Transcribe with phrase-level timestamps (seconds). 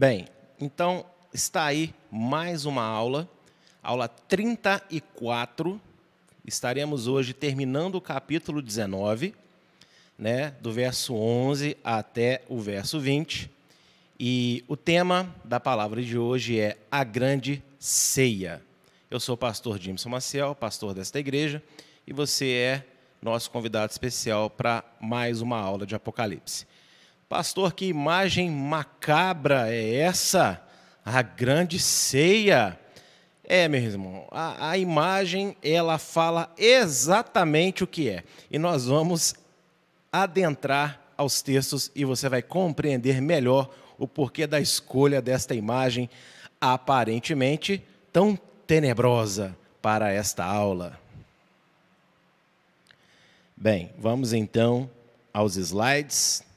[0.00, 0.28] Bem,
[0.58, 3.28] então está aí mais uma aula,
[3.82, 5.78] aula 34.
[6.42, 9.34] Estaremos hoje terminando o capítulo 19,
[10.18, 13.50] né, do verso 11 até o verso 20.
[14.18, 18.62] E o tema da palavra de hoje é a grande ceia.
[19.10, 21.62] Eu sou o pastor Jimson Maciel, pastor desta igreja,
[22.06, 22.86] e você é
[23.20, 26.66] nosso convidado especial para mais uma aula de Apocalipse.
[27.30, 30.60] Pastor, que imagem macabra é essa?
[31.04, 32.76] A grande ceia.
[33.44, 38.24] É, meu irmão, a, a imagem ela fala exatamente o que é.
[38.50, 39.36] E nós vamos
[40.12, 46.10] adentrar aos textos e você vai compreender melhor o porquê da escolha desta imagem
[46.60, 47.80] aparentemente
[48.12, 50.98] tão tenebrosa para esta aula.
[53.56, 54.90] Bem, vamos então
[55.32, 56.49] aos slides.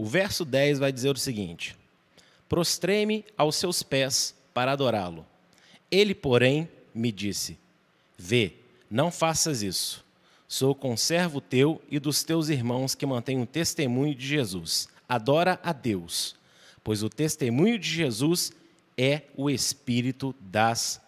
[0.00, 1.76] O verso 10 vai dizer o seguinte:
[2.48, 5.26] Prostrei-me aos seus pés para adorá-lo.
[5.90, 7.58] Ele, porém, me disse:
[8.16, 8.54] Vê,
[8.90, 10.02] não faças isso.
[10.48, 14.88] Sou conservo teu e dos teus irmãos que mantêm o testemunho de Jesus.
[15.06, 16.34] Adora a Deus,
[16.82, 18.52] pois o testemunho de Jesus
[18.96, 20.98] é o espírito das,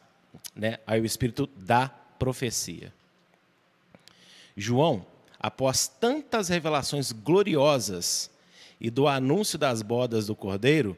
[0.54, 2.92] né, é o espírito da profecia.
[4.54, 5.06] João,
[5.40, 8.30] após tantas revelações gloriosas
[8.82, 10.96] e do anúncio das bodas do cordeiro,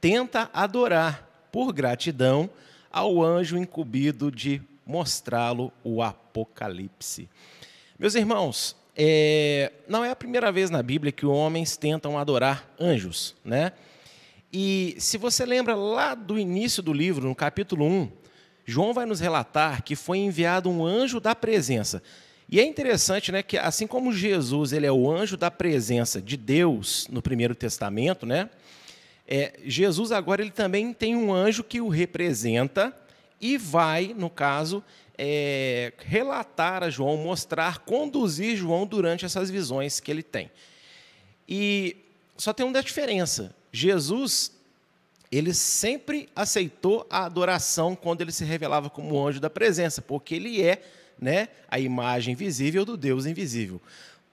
[0.00, 2.48] tenta adorar, por gratidão,
[2.90, 7.28] ao anjo incumbido de mostrá-lo o Apocalipse.
[7.98, 13.36] Meus irmãos, é, não é a primeira vez na Bíblia que homens tentam adorar anjos,
[13.44, 13.72] né?
[14.50, 18.10] E se você lembra lá do início do livro, no capítulo 1,
[18.64, 22.02] João vai nos relatar que foi enviado um anjo da presença.
[22.48, 26.36] E é interessante, né, que assim como Jesus ele é o anjo da presença de
[26.36, 28.48] Deus no Primeiro Testamento, né,
[29.26, 32.96] é, Jesus agora ele também tem um anjo que o representa
[33.40, 34.82] e vai, no caso,
[35.18, 40.50] é, relatar a João, mostrar, conduzir João durante essas visões que ele tem.
[41.48, 41.96] E
[42.36, 43.54] só tem uma diferença.
[43.72, 44.52] Jesus
[45.30, 50.62] ele sempre aceitou a adoração quando ele se revelava como anjo da presença, porque ele
[50.62, 50.80] é
[51.20, 53.80] né, a imagem visível do Deus invisível.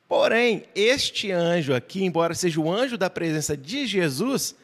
[0.07, 4.55] Porém, este anjo aqui, embora seja o anjo da presença de Jesus,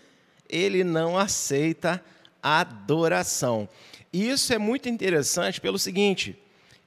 [0.48, 2.04] ele não aceita
[2.42, 3.68] adoração.
[4.12, 6.38] E isso é muito interessante pelo seguinte: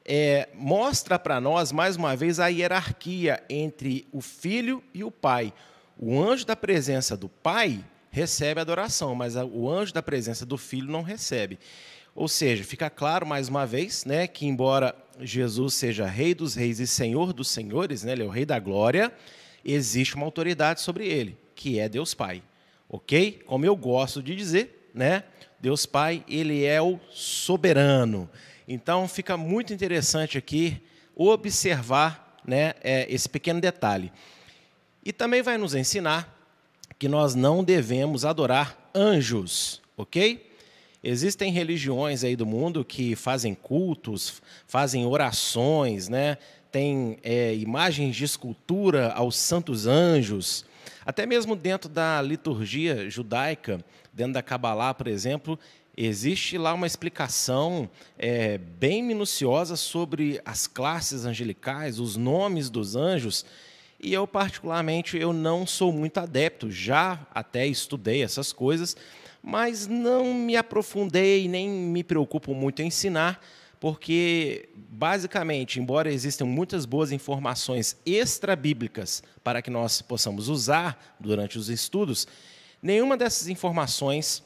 [0.04, 5.52] é, mostra para nós, mais uma vez, a hierarquia entre o filho e o pai.
[5.98, 10.90] O anjo da presença do pai recebe adoração, mas o anjo da presença do filho
[10.90, 11.58] não recebe.
[12.14, 16.78] Ou seja, fica claro mais uma vez, né, que embora Jesus seja Rei dos Reis
[16.78, 19.12] e Senhor dos Senhores, né, ele é o Rei da Glória,
[19.64, 22.42] existe uma autoridade sobre ele, que é Deus Pai.
[22.88, 23.42] Ok?
[23.46, 25.24] Como eu gosto de dizer, né,
[25.58, 28.28] Deus Pai, ele é o soberano.
[28.68, 30.82] Então fica muito interessante aqui
[31.14, 34.12] observar né, é, esse pequeno detalhe.
[35.04, 36.38] E também vai nos ensinar
[36.98, 40.51] que nós não devemos adorar anjos, ok?
[41.02, 46.38] Existem religiões aí do mundo que fazem cultos, fazem orações, né?
[46.72, 50.64] tem é, imagens de escultura aos santos anjos.
[51.04, 55.58] Até mesmo dentro da liturgia judaica, dentro da Kabbalah, por exemplo,
[55.94, 63.44] existe lá uma explicação é, bem minuciosa sobre as classes angelicais, os nomes dos anjos.
[64.00, 68.96] E eu, particularmente, eu não sou muito adepto, já até estudei essas coisas,
[69.42, 73.44] mas não me aprofundei, nem me preocupo muito em ensinar,
[73.80, 81.68] porque, basicamente, embora existam muitas boas informações extra-bíblicas para que nós possamos usar durante os
[81.68, 82.28] estudos,
[82.80, 84.42] nenhuma dessas informações,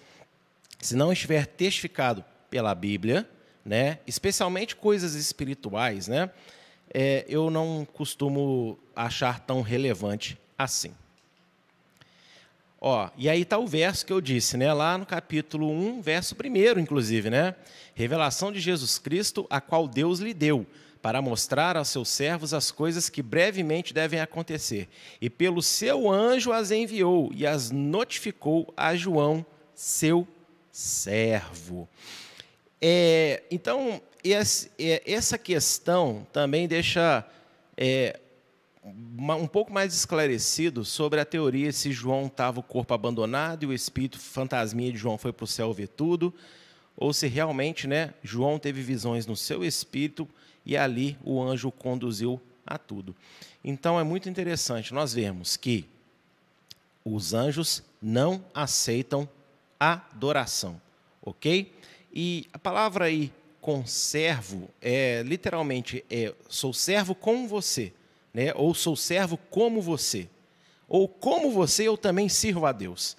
[0.80, 3.28] se não estiver testificado pela Bíblia,
[3.62, 6.30] né, especialmente coisas espirituais, né,
[6.94, 10.94] é, eu não costumo achar tão relevante assim.
[12.80, 14.72] Ó, e aí está o verso que eu disse, né?
[14.72, 17.54] Lá no capítulo 1, verso 1, inclusive, né?
[17.94, 20.66] Revelação de Jesus Cristo, a qual Deus lhe deu,
[21.00, 24.88] para mostrar aos seus servos as coisas que brevemente devem acontecer.
[25.20, 29.44] E pelo seu anjo as enviou e as notificou a João,
[29.74, 30.28] seu
[30.70, 31.88] servo.
[32.80, 37.24] É, então, é, essa questão também deixa
[37.76, 38.20] é,
[38.86, 43.72] um pouco mais esclarecido sobre a teoria se João estava o corpo abandonado e o
[43.72, 46.32] espírito fantasminha de João foi para o céu ver tudo,
[46.96, 50.28] ou se realmente né, João teve visões no seu espírito
[50.64, 53.14] e ali o anjo conduziu a tudo.
[53.64, 55.84] Então é muito interessante nós vermos que
[57.04, 59.28] os anjos não aceitam
[59.78, 60.80] adoração,
[61.20, 61.72] ok?
[62.12, 67.92] E a palavra aí conservo é literalmente é sou servo com você,
[68.36, 68.52] né?
[68.54, 70.28] Ou sou servo como você,
[70.86, 73.16] ou como você eu também sirvo a Deus.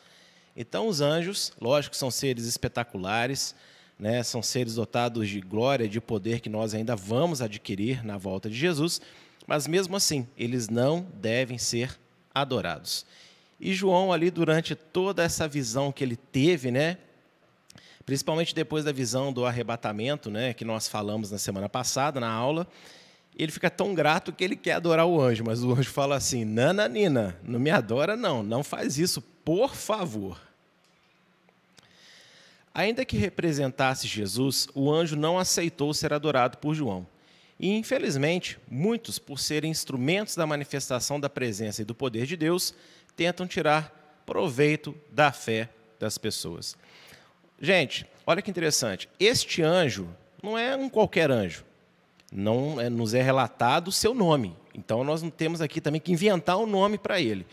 [0.55, 3.55] Então os anjos, lógico, são seres espetaculares,
[3.97, 4.21] né?
[4.21, 8.55] São seres dotados de glória, de poder que nós ainda vamos adquirir na volta de
[8.55, 9.01] Jesus,
[9.47, 11.97] mas mesmo assim eles não devem ser
[12.31, 13.03] adorados.
[13.59, 16.99] E João, ali, durante toda essa visão que ele teve, né,
[18.05, 22.67] principalmente depois da visão do arrebatamento, né, que nós falamos na semana passada, na aula,
[23.37, 26.43] ele fica tão grato que ele quer adorar o anjo, mas o anjo fala assim:
[26.43, 30.41] Nana, Nina, não me adora, não, não faz isso, por favor.
[32.73, 37.07] Ainda que representasse Jesus, o anjo não aceitou ser adorado por João.
[37.59, 42.73] E, infelizmente, muitos, por serem instrumentos da manifestação da presença e do poder de Deus,
[43.15, 45.69] tentam tirar proveito da fé
[45.99, 46.77] das pessoas.
[47.59, 49.09] Gente, olha que interessante.
[49.19, 50.07] Este anjo
[50.43, 51.65] não é um qualquer anjo.
[52.31, 54.55] Não é, nos é relatado o seu nome.
[54.73, 57.45] Então nós não temos aqui também que inventar um nome para ele.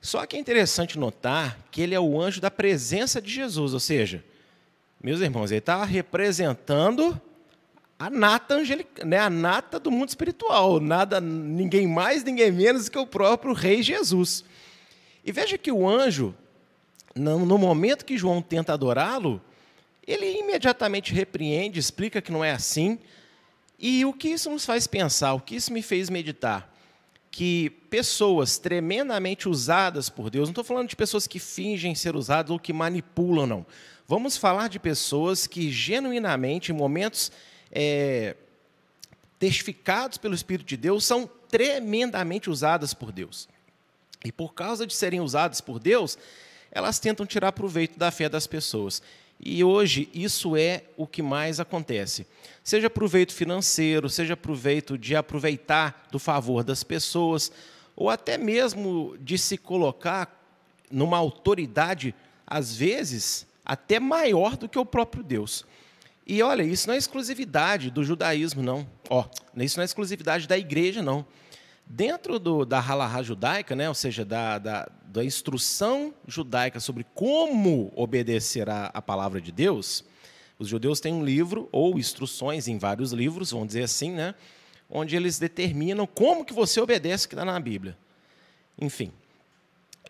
[0.00, 3.78] Só que é interessante notar que ele é o anjo da presença de Jesus, ou
[3.78, 4.24] seja,
[5.00, 7.20] meus irmãos, ele está representando
[7.98, 12.98] a nata angelical, né, a nata do mundo espiritual, nada, ninguém mais, ninguém menos que
[12.98, 14.44] o próprio Rei Jesus.
[15.24, 16.34] E veja que o anjo,
[17.14, 19.40] no momento que João tenta adorá-lo,
[20.04, 22.98] ele imediatamente repreende, explica que não é assim.
[23.84, 26.72] E o que isso nos faz pensar, o que isso me fez meditar?
[27.32, 32.52] Que pessoas tremendamente usadas por Deus, não estou falando de pessoas que fingem ser usadas
[32.52, 33.66] ou que manipulam, não.
[34.06, 37.32] Vamos falar de pessoas que genuinamente, em momentos
[37.72, 38.36] é,
[39.36, 43.48] testificados pelo Espírito de Deus, são tremendamente usadas por Deus.
[44.24, 46.16] E por causa de serem usadas por Deus,
[46.70, 49.02] elas tentam tirar proveito da fé das pessoas.
[49.44, 52.26] E hoje isso é o que mais acontece.
[52.62, 57.50] Seja proveito financeiro, seja proveito de aproveitar do favor das pessoas,
[57.96, 60.38] ou até mesmo de se colocar
[60.88, 62.14] numa autoridade,
[62.46, 65.64] às vezes, até maior do que o próprio Deus.
[66.24, 68.86] E olha, isso não é exclusividade do judaísmo, não.
[69.10, 69.24] Ó,
[69.56, 71.26] isso não é exclusividade da igreja, não.
[71.94, 77.92] Dentro do, da halahá judaica, né, ou seja, da, da, da instrução judaica sobre como
[77.94, 80.02] obedecer a, a palavra de Deus,
[80.58, 84.34] os judeus têm um livro, ou instruções em vários livros, vamos dizer assim, né,
[84.88, 87.94] onde eles determinam como que você obedece o que está na Bíblia.
[88.80, 89.12] Enfim.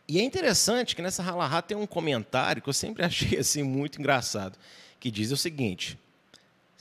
[0.06, 3.98] E é interessante que nessa halahá tem um comentário que eu sempre achei assim muito
[3.98, 4.56] engraçado,
[5.00, 5.98] que diz o seguinte: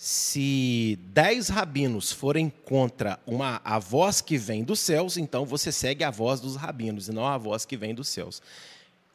[0.03, 6.03] se dez rabinos forem contra uma, a voz que vem dos céus, então você segue
[6.03, 8.41] a voz dos rabinos e não a voz que vem dos céus.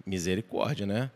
[0.06, 1.10] Misericórdia, né?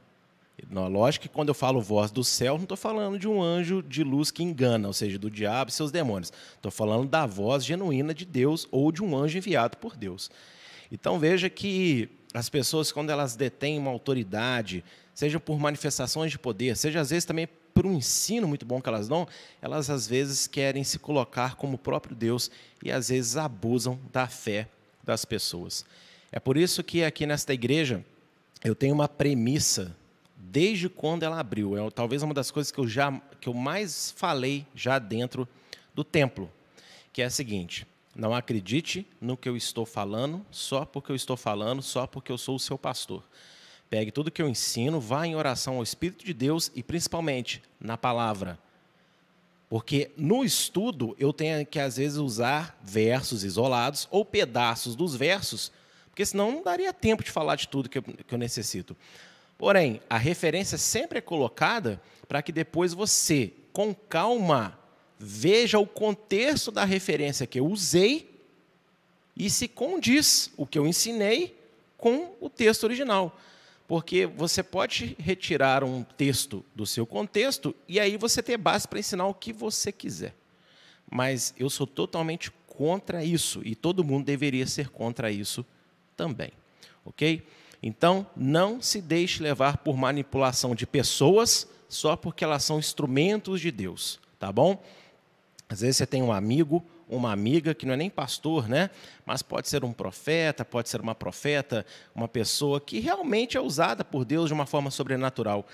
[0.72, 4.02] Lógico que quando eu falo voz do céu, não estou falando de um anjo de
[4.02, 6.32] luz que engana, ou seja, do diabo e seus demônios.
[6.56, 10.32] Estou falando da voz genuína de Deus ou de um anjo enviado por Deus.
[10.90, 14.82] Então veja que as pessoas, quando elas detêm uma autoridade,
[15.14, 18.88] seja por manifestações de poder, seja às vezes também por um ensino muito bom que
[18.88, 19.26] elas dão,
[19.60, 22.50] elas às vezes querem se colocar como o próprio Deus
[22.82, 24.68] e às vezes abusam da fé
[25.02, 25.84] das pessoas.
[26.32, 28.04] É por isso que aqui nesta igreja
[28.62, 29.96] eu tenho uma premissa
[30.36, 31.76] desde quando ela abriu.
[31.76, 35.48] É talvez uma das coisas que eu já que eu mais falei já dentro
[35.94, 36.50] do templo,
[37.12, 41.36] que é a seguinte: não acredite no que eu estou falando só porque eu estou
[41.36, 43.24] falando, só porque eu sou o seu pastor.
[43.90, 47.98] Pegue tudo que eu ensino, vá em oração ao Espírito de Deus e principalmente na
[47.98, 48.56] palavra.
[49.68, 55.72] Porque no estudo eu tenho que às vezes usar versos isolados ou pedaços dos versos,
[56.08, 58.96] porque senão não daria tempo de falar de tudo que eu, que eu necessito.
[59.58, 64.78] Porém, a referência sempre é colocada para que depois você, com calma,
[65.18, 68.30] veja o contexto da referência que eu usei
[69.36, 71.58] e se condiz o que eu ensinei
[71.98, 73.36] com o texto original
[73.90, 79.00] porque você pode retirar um texto do seu contexto e aí você ter base para
[79.00, 80.32] ensinar o que você quiser.
[81.10, 85.66] Mas eu sou totalmente contra isso e todo mundo deveria ser contra isso
[86.16, 86.52] também,
[87.04, 87.44] ok?
[87.82, 93.72] Então, não se deixe levar por manipulação de pessoas só porque elas são instrumentos de
[93.72, 94.80] Deus, tá bom?
[95.68, 96.80] Às vezes você tem um amigo
[97.10, 98.90] uma amiga que não é nem pastor, né?
[99.26, 104.04] Mas pode ser um profeta, pode ser uma profeta, uma pessoa que realmente é usada
[104.04, 105.66] por Deus de uma forma sobrenatural.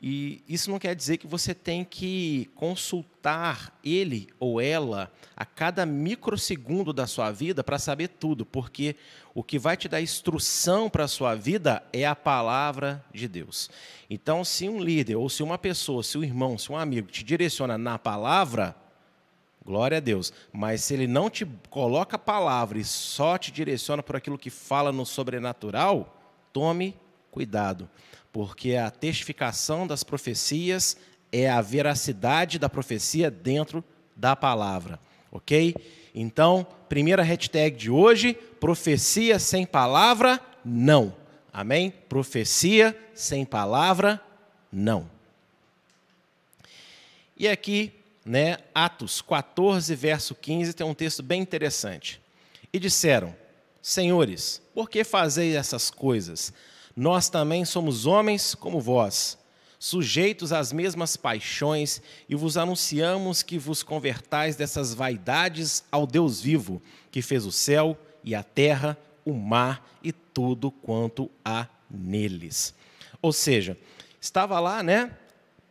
[0.00, 5.84] E isso não quer dizer que você tem que consultar ele ou ela a cada
[5.84, 8.94] microsegundo da sua vida para saber tudo, porque
[9.34, 13.70] o que vai te dar instrução para a sua vida é a palavra de Deus.
[14.08, 17.24] Então, se um líder, ou se uma pessoa, se um irmão, se um amigo te
[17.24, 18.76] direciona na palavra,
[19.64, 20.32] glória a Deus.
[20.52, 24.50] Mas se ele não te coloca a palavra e só te direciona por aquilo que
[24.50, 26.16] fala no sobrenatural,
[26.52, 26.94] tome
[27.30, 27.88] cuidado
[28.32, 30.96] porque a testificação das profecias
[31.32, 33.84] é a veracidade da profecia dentro
[34.16, 34.98] da palavra,
[35.30, 35.74] ok?
[36.14, 41.14] Então, primeira hashtag de hoje: profecia sem palavra, não.
[41.52, 41.92] Amém?
[42.08, 44.20] Profecia sem palavra,
[44.72, 45.10] não.
[47.36, 47.92] E aqui,
[48.24, 52.20] né, Atos 14, verso 15, tem um texto bem interessante.
[52.72, 53.34] E disseram:
[53.82, 56.52] Senhores, por que fazeis essas coisas?
[56.94, 59.38] Nós também somos homens como vós,
[59.78, 66.82] sujeitos às mesmas paixões, e vos anunciamos que vos convertais dessas vaidades ao Deus vivo,
[67.10, 72.74] que fez o céu e a terra, o mar e tudo quanto há neles.
[73.22, 73.76] Ou seja,
[74.20, 75.16] estava lá, né?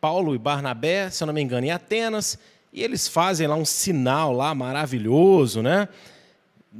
[0.00, 2.38] Paulo e Barnabé, se eu não me engano, em Atenas,
[2.72, 5.88] e eles fazem lá um sinal lá maravilhoso, né?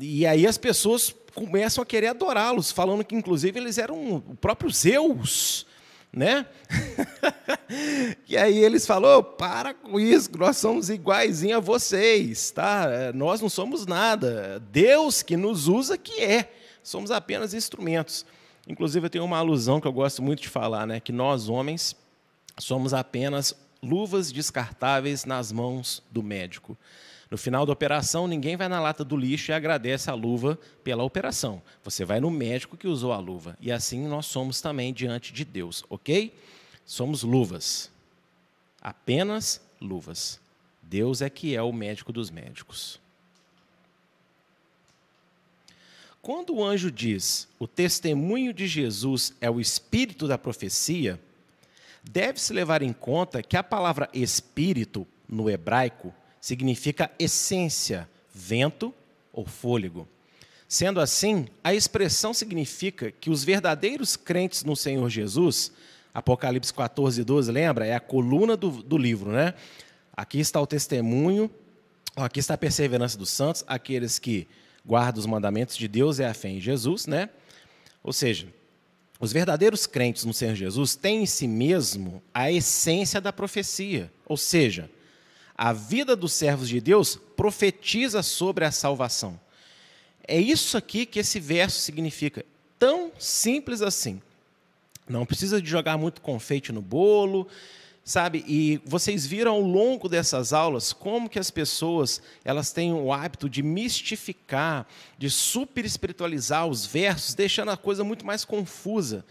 [0.01, 4.71] E aí as pessoas começam a querer adorá-los, falando que inclusive eles eram o próprio
[4.71, 5.67] Zeus,
[6.13, 6.47] né?
[8.29, 13.13] e aí eles falou: para com isso, nós somos iguaizinho a vocês, tá?
[13.15, 14.63] Nós não somos nada.
[14.71, 16.53] Deus que nos usa que é.
[16.83, 18.25] Somos apenas instrumentos.
[18.67, 21.01] Inclusive eu tenho uma alusão que eu gosto muito de falar, né?
[21.01, 21.95] Que nós homens
[22.61, 26.77] somos apenas luvas descartáveis nas mãos do médico.
[27.31, 31.05] No final da operação, ninguém vai na lata do lixo e agradece a luva pela
[31.05, 31.63] operação.
[31.85, 33.57] Você vai no médico que usou a luva.
[33.61, 36.35] E assim nós somos também diante de Deus, ok?
[36.85, 37.91] Somos luvas.
[38.83, 40.41] Apenas luvas.
[40.83, 42.99] Deus é que é o médico dos médicos.
[46.21, 51.19] Quando o anjo diz o testemunho de Jesus é o espírito da profecia,
[52.03, 58.95] deve-se levar em conta que a palavra espírito, no hebraico, significa essência, vento
[59.33, 60.09] ou fôlego.
[60.69, 65.73] Sendo assim, a expressão significa que os verdadeiros crentes no Senhor Jesus,
[66.15, 67.87] Apocalipse 14, 12, lembra?
[67.87, 69.55] É a coluna do, do livro, né?
[70.13, 71.51] Aqui está o testemunho,
[72.17, 74.47] aqui está a perseverança dos santos, aqueles que
[74.85, 77.31] guardam os mandamentos de Deus e a fé em Jesus, né?
[78.03, 78.49] Ou seja,
[79.21, 84.37] os verdadeiros crentes no Senhor Jesus têm em si mesmo a essência da profecia, ou
[84.37, 84.91] seja,
[85.55, 89.39] a vida dos servos de Deus profetiza sobre a salvação.
[90.27, 92.47] É isso aqui que esse verso significa.
[92.79, 94.23] Tão simples assim.
[95.07, 97.47] Não precisa de jogar muito confeite no bolo,
[98.05, 98.45] sabe?
[98.47, 103.49] E vocês viram ao longo dessas aulas como que as pessoas elas têm o hábito
[103.49, 104.87] de mistificar,
[105.19, 109.25] de super espiritualizar os versos, deixando a coisa muito mais confusa.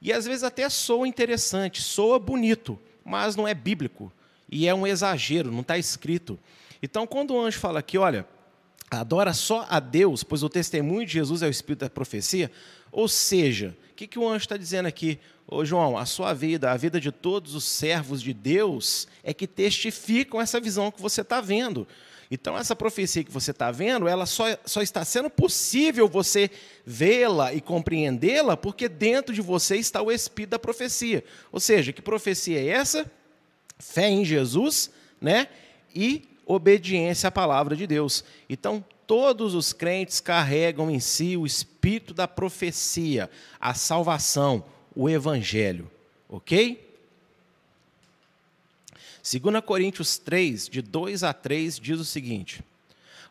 [0.00, 4.12] E às vezes até soa interessante, soa bonito, mas não é bíblico
[4.50, 6.38] e é um exagero, não está escrito.
[6.82, 8.26] Então, quando o anjo fala aqui, olha,
[8.90, 12.50] adora só a Deus, pois o testemunho de Jesus é o espírito da profecia,
[12.90, 15.18] ou seja, que, que o anjo está dizendo aqui?
[15.44, 19.46] Ô João, a sua vida, a vida de todos os servos de Deus, é que
[19.46, 21.84] testificam essa visão que você está vendo.
[22.30, 26.48] Então, essa profecia que você está vendo, ela só, só está sendo possível você
[26.86, 31.24] vê-la e compreendê-la, porque dentro de você está o espírito da profecia.
[31.50, 33.10] Ou seja, que profecia é essa?
[33.78, 34.90] fé em Jesus,
[35.20, 35.48] né?
[35.94, 38.24] E obediência à palavra de Deus.
[38.48, 45.90] Então, todos os crentes carregam em si o espírito da profecia, a salvação, o evangelho,
[46.28, 46.86] OK?
[49.20, 52.62] 2 Coríntios 3, de 2 a 3, diz o seguinte: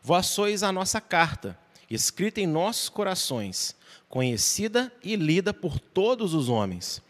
[0.02, 1.58] Vós sois a nossa carta,
[1.90, 3.74] escrita em nossos corações,
[4.06, 7.00] conhecida e lida por todos os homens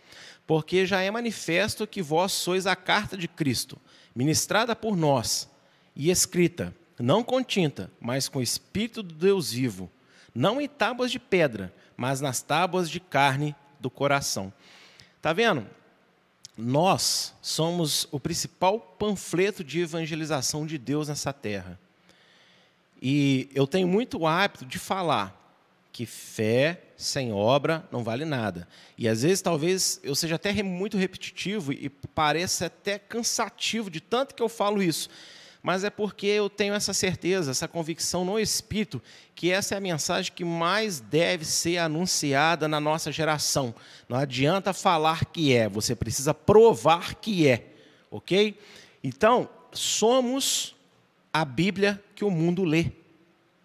[0.49, 3.79] porque já é manifesto que vós sois a carta de Cristo,
[4.17, 5.47] ministrada por nós
[5.95, 9.91] e escrita, não com tinta, mas com o Espírito do Deus vivo,
[10.35, 14.53] não em tábuas de pedra, mas nas tábuas de carne do coração.
[15.21, 15.67] Tá vendo?
[16.57, 21.79] Nós somos o principal panfleto de evangelização de Deus nessa terra.
[23.01, 25.37] E eu tenho muito hábito de falar
[25.93, 28.69] que fé sem obra não vale nada.
[28.97, 34.35] E às vezes talvez eu seja até muito repetitivo e pareça até cansativo de tanto
[34.35, 35.09] que eu falo isso.
[35.63, 39.03] Mas é porque eu tenho essa certeza, essa convicção no Espírito,
[39.35, 43.75] que essa é a mensagem que mais deve ser anunciada na nossa geração.
[44.09, 47.67] Não adianta falar que é, você precisa provar que é,
[48.11, 48.57] ok?
[49.03, 50.75] Então, somos
[51.33, 52.87] a Bíblia que o mundo lê,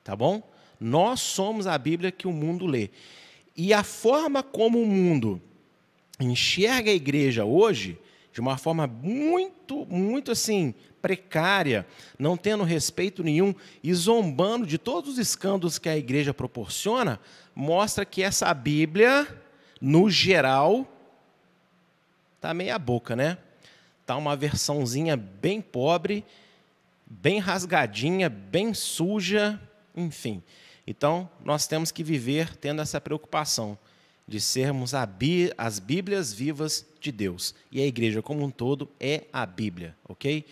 [0.03, 0.41] tá bom?
[0.79, 2.89] Nós somos a Bíblia que o mundo lê.
[3.55, 5.41] E a forma como o mundo
[6.19, 7.97] enxerga a igreja hoje,
[8.33, 11.85] de uma forma muito, muito assim, precária,
[12.17, 17.19] não tendo respeito nenhum e zombando de todos os escândalos que a igreja proporciona,
[17.53, 19.27] mostra que essa Bíblia,
[19.79, 20.87] no geral,
[22.35, 23.37] está meia boca, né?
[24.01, 26.25] Está uma versãozinha bem pobre,
[27.05, 29.61] bem rasgadinha, bem suja,
[29.95, 30.41] enfim.
[30.87, 33.77] Então, nós temos que viver tendo essa preocupação
[34.27, 34.93] de sermos
[35.57, 37.53] as Bíblias vivas de Deus.
[37.71, 40.45] E a igreja como um todo é a Bíblia, ok?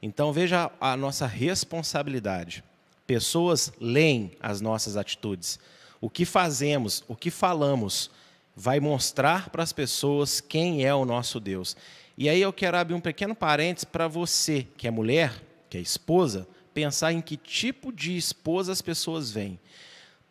[0.00, 2.64] Então veja a nossa responsabilidade.
[3.06, 5.58] Pessoas leem as nossas atitudes.
[6.00, 8.10] O que fazemos, o que falamos,
[8.56, 11.76] vai mostrar para as pessoas quem é o nosso Deus.
[12.16, 15.80] E aí eu quero abrir um pequeno parênteses para você, que é mulher, que é
[15.80, 19.58] esposa, pensar em que tipo de esposa as pessoas veem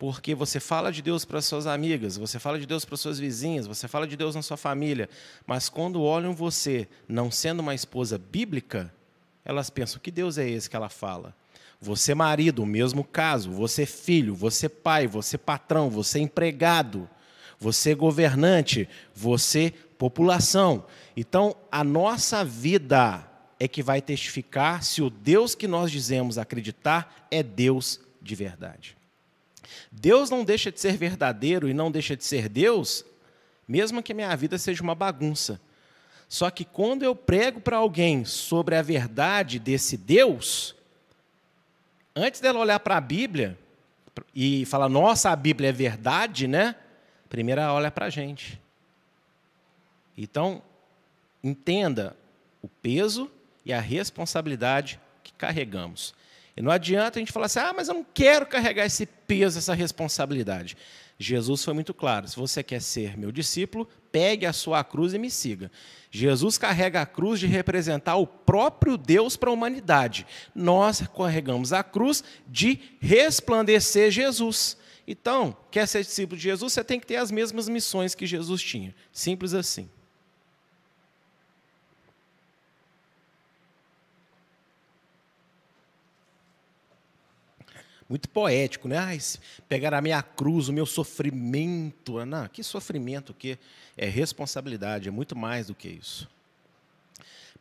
[0.02, 3.68] porque você fala de Deus para suas amigas, você fala de Deus para suas vizinhas,
[3.68, 5.08] você fala de Deus na sua família,
[5.46, 8.92] mas quando olham você não sendo uma esposa bíblica,
[9.44, 11.32] elas pensam: que Deus é esse que ela fala?
[11.80, 17.08] Você, marido, o mesmo caso, você, filho, você, pai, você, patrão, você, empregado,
[17.56, 20.84] você, governante, você, população.
[21.16, 23.24] Então, a nossa vida
[23.56, 29.00] é que vai testificar se o Deus que nós dizemos acreditar é Deus de verdade.
[29.90, 33.04] Deus não deixa de ser verdadeiro e não deixa de ser Deus,
[33.66, 35.60] mesmo que a minha vida seja uma bagunça.
[36.28, 40.74] Só que quando eu prego para alguém sobre a verdade desse Deus,
[42.16, 43.58] antes dela olhar para a Bíblia
[44.34, 46.74] e falar, nossa, a Bíblia é verdade, né?
[47.28, 48.60] Primeiro ela olha para a gente.
[50.16, 50.62] Então,
[51.42, 52.16] entenda
[52.62, 53.30] o peso
[53.64, 56.14] e a responsabilidade que carregamos.
[56.56, 59.58] E não adianta a gente falar assim, ah, mas eu não quero carregar esse peso,
[59.58, 60.76] essa responsabilidade.
[61.18, 65.18] Jesus foi muito claro: se você quer ser meu discípulo, pegue a sua cruz e
[65.18, 65.70] me siga.
[66.10, 70.26] Jesus carrega a cruz de representar o próprio Deus para a humanidade.
[70.54, 74.76] Nós carregamos a cruz de resplandecer Jesus.
[75.06, 78.62] Então, quer ser discípulo de Jesus, você tem que ter as mesmas missões que Jesus
[78.62, 78.94] tinha.
[79.12, 79.88] Simples assim.
[88.12, 88.98] Muito poético, né?
[88.98, 89.16] Ah,
[89.66, 92.22] pegar a minha cruz, o meu sofrimento.
[92.26, 93.58] Não, que sofrimento, que
[93.96, 96.28] é responsabilidade, é muito mais do que isso.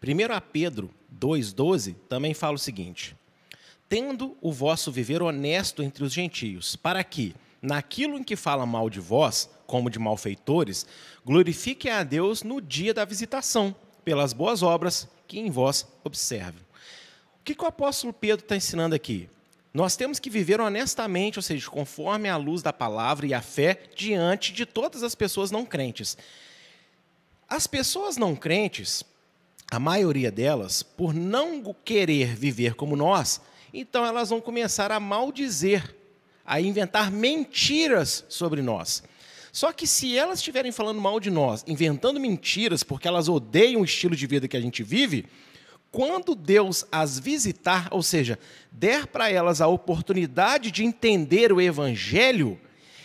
[0.06, 3.16] 1 a Pedro 2,12 também fala o seguinte:
[3.88, 8.90] Tendo o vosso viver honesto entre os gentios, para que, naquilo em que fala mal
[8.90, 10.86] de vós, como de malfeitores,
[11.26, 16.62] glorifiquem a Deus no dia da visitação, pelas boas obras que em vós observam.
[17.40, 19.30] O que, que o apóstolo Pedro está ensinando aqui?
[19.74, 23.82] Nós temos que viver honestamente, ou seja, conforme a luz da palavra e a fé,
[23.96, 26.18] diante de todas as pessoas não crentes.
[27.48, 29.04] As pessoas não crentes,
[29.70, 33.40] a maioria delas, por não querer viver como nós,
[33.74, 35.96] então elas vão começar a maldizer,
[36.46, 39.04] a inventar mentiras sobre nós.
[39.54, 43.86] Só que se elas estiverem falando mal de nós, inventando mentiras porque elas odeiam o
[43.86, 45.26] estilo de vida que a gente vive,
[45.92, 48.40] quando Deus as visitar, ou seja,
[48.72, 52.58] der para elas a oportunidade de entender o Evangelho,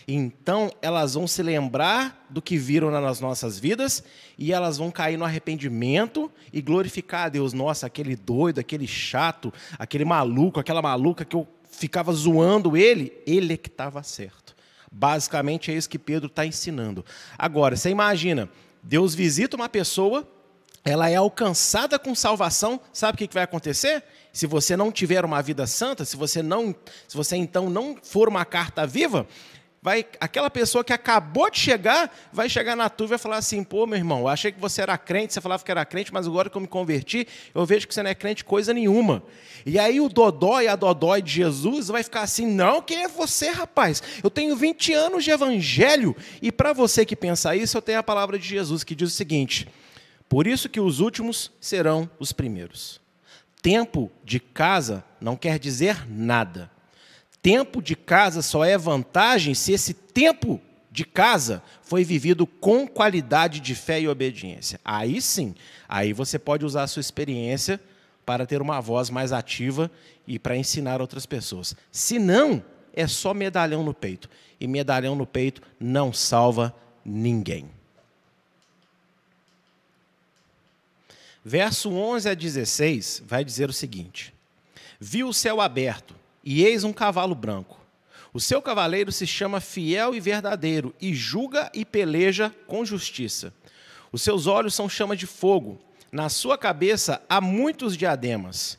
[0.07, 4.01] então elas vão se lembrar do que viram nas nossas vidas
[4.37, 7.51] e elas vão cair no arrependimento e glorificar a Deus.
[7.51, 13.55] Nossa, aquele doido, aquele chato, aquele maluco, aquela maluca que eu ficava zoando ele, ele
[13.55, 14.55] é que estava certo.
[14.89, 17.03] Basicamente é isso que Pedro está ensinando.
[17.37, 18.49] Agora, você imagina,
[18.81, 20.25] Deus visita uma pessoa
[20.87, 24.01] ela é alcançada com salvação, sabe o que vai acontecer?
[24.31, 26.73] Se você não tiver uma vida santa, se você não,
[27.05, 29.27] se você então não for uma carta viva,
[29.81, 33.65] vai aquela pessoa que acabou de chegar, vai chegar na tua e vai falar assim:
[33.65, 36.25] "Pô, meu irmão, eu achei que você era crente, você falava que era crente, mas
[36.25, 39.23] agora que eu me converti, eu vejo que você não é crente coisa nenhuma".
[39.65, 43.49] E aí o dodói a dodói de Jesus vai ficar assim: "Não, quem é você,
[43.49, 44.01] rapaz?
[44.23, 46.15] Eu tenho 20 anos de evangelho".
[46.41, 49.15] E para você que pensa isso, eu tenho a palavra de Jesus que diz o
[49.15, 49.67] seguinte:
[50.29, 52.99] por isso que os últimos serão os primeiros.
[53.61, 56.69] Tempo de casa não quer dizer nada.
[57.41, 60.61] Tempo de casa só é vantagem se esse tempo
[60.91, 64.79] de casa foi vivido com qualidade de fé e obediência.
[64.83, 65.55] Aí sim,
[65.87, 67.79] aí você pode usar a sua experiência
[68.25, 69.89] para ter uma voz mais ativa
[70.27, 71.75] e para ensinar outras pessoas.
[71.91, 72.63] Se não,
[72.93, 74.29] é só medalhão no peito.
[74.59, 77.76] E medalhão no peito não salva ninguém.
[81.49, 84.33] Verso 11 a 16 vai dizer o seguinte:
[84.99, 87.79] Viu o céu aberto, e eis um cavalo branco.
[88.33, 93.53] O seu cavaleiro se chama Fiel e Verdadeiro, e julga e peleja com justiça.
[94.11, 95.79] Os seus olhos são chama de fogo,
[96.11, 98.77] na sua cabeça há muitos diademas.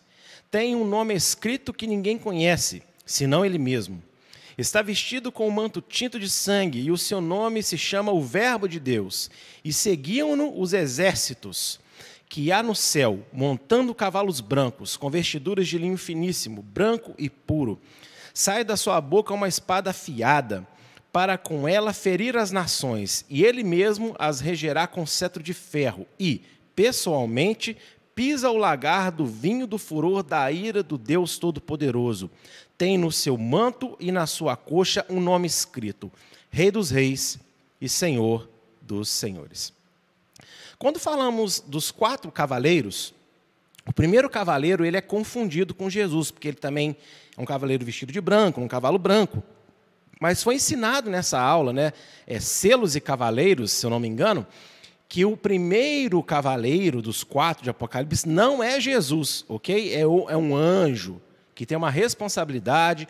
[0.50, 4.02] Tem um nome escrito que ninguém conhece, senão ele mesmo.
[4.58, 8.20] Está vestido com um manto tinto de sangue, e o seu nome se chama o
[8.20, 9.30] Verbo de Deus.
[9.64, 11.80] E seguiam-no os exércitos
[12.28, 17.80] que há no céu, montando cavalos brancos, com vestiduras de linho finíssimo, branco e puro.
[18.34, 20.66] Sai da sua boca uma espada afiada,
[21.10, 26.06] para com ela ferir as nações, e ele mesmo as regerá com cetro de ferro,
[26.20, 26.42] e,
[26.76, 27.76] pessoalmente,
[28.14, 32.30] pisa o lagar do vinho do furor da ira do Deus Todo-Poderoso.
[32.76, 36.12] Tem no seu manto e na sua coxa um nome escrito:
[36.50, 37.38] Rei dos Reis
[37.80, 38.48] e Senhor
[38.82, 39.77] dos Senhores.
[40.78, 43.12] Quando falamos dos quatro cavaleiros,
[43.84, 46.96] o primeiro cavaleiro ele é confundido com Jesus, porque ele também
[47.36, 49.42] é um cavaleiro vestido de branco, um cavalo branco.
[50.20, 51.92] Mas foi ensinado nessa aula, né,
[52.26, 54.46] é, selos e cavaleiros, se eu não me engano,
[55.08, 59.92] que o primeiro cavaleiro dos quatro de Apocalipse não é Jesus, ok?
[59.92, 61.20] É, o, é um anjo
[61.56, 63.08] que tem uma responsabilidade,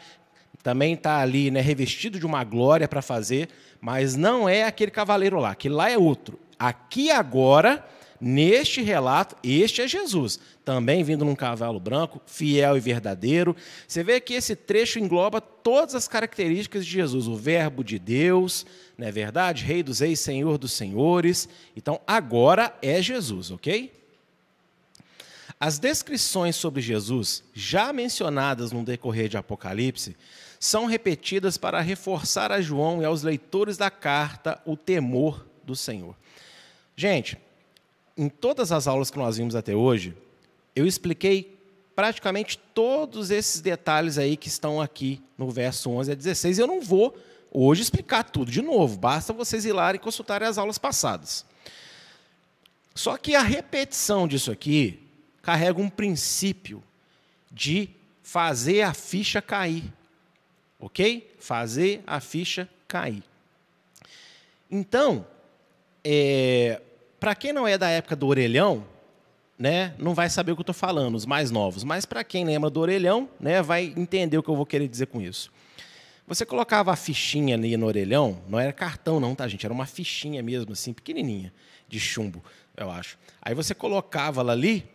[0.63, 5.39] também está ali né, revestido de uma glória para fazer, mas não é aquele cavaleiro
[5.39, 6.39] lá, aquele lá é outro.
[6.59, 7.87] Aqui agora,
[8.21, 13.55] neste relato, este é Jesus, também vindo num cavalo branco, fiel e verdadeiro.
[13.87, 18.67] Você vê que esse trecho engloba todas as características de Jesus, o Verbo de Deus,
[18.97, 19.65] não é verdade?
[19.65, 21.49] Rei dos Reis, Senhor dos Senhores.
[21.77, 23.93] Então, agora é Jesus, ok?
[25.61, 30.17] As descrições sobre Jesus, já mencionadas no decorrer de Apocalipse,
[30.61, 36.17] são repetidas para reforçar a João e aos leitores da carta o temor do Senhor.
[36.99, 37.39] Gente,
[38.17, 40.17] em todas as aulas que nós vimos até hoje,
[40.75, 41.57] eu expliquei
[41.95, 46.59] praticamente todos esses detalhes aí que estão aqui no verso 11 a 16.
[46.59, 47.17] Eu não vou
[47.53, 51.47] hoje explicar tudo de novo, basta vocês ir lá e consultarem as aulas passadas.
[52.97, 55.01] Só que a repetição disso aqui
[55.41, 56.83] carrega um princípio
[57.49, 57.91] de
[58.25, 59.85] fazer a ficha cair.
[60.81, 61.33] Ok?
[61.39, 63.23] Fazer a ficha cair.
[64.69, 65.25] Então,
[66.03, 66.81] é,
[67.19, 68.85] para quem não é da época do orelhão,
[69.59, 71.83] né, não vai saber o que eu estou falando, os mais novos.
[71.83, 75.07] Mas para quem lembra do orelhão, né, vai entender o que eu vou querer dizer
[75.07, 75.51] com isso.
[76.27, 79.65] Você colocava a fichinha ali no orelhão, não era cartão não, tá, gente?
[79.65, 81.53] Era uma fichinha mesmo, assim, pequenininha,
[81.89, 82.45] de chumbo,
[82.77, 83.19] eu acho.
[83.41, 84.87] Aí você colocava ela ali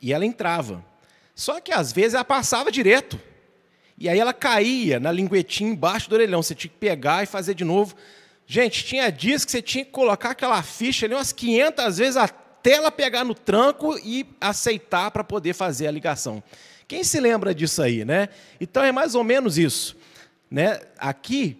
[0.00, 0.84] e ela entrava.
[1.34, 3.18] Só que às vezes ela passava direto.
[3.96, 6.42] E aí ela caía na linguetinha embaixo do orelhão.
[6.42, 7.96] Você tinha que pegar e fazer de novo.
[8.46, 12.72] Gente, tinha dias que você tinha que colocar aquela ficha ali umas 500 vezes até
[12.72, 16.42] ela pegar no tranco e aceitar para poder fazer a ligação.
[16.86, 18.28] Quem se lembra disso aí, né?
[18.60, 19.96] Então é mais ou menos isso.
[20.50, 20.80] Né?
[20.98, 21.56] Aqui,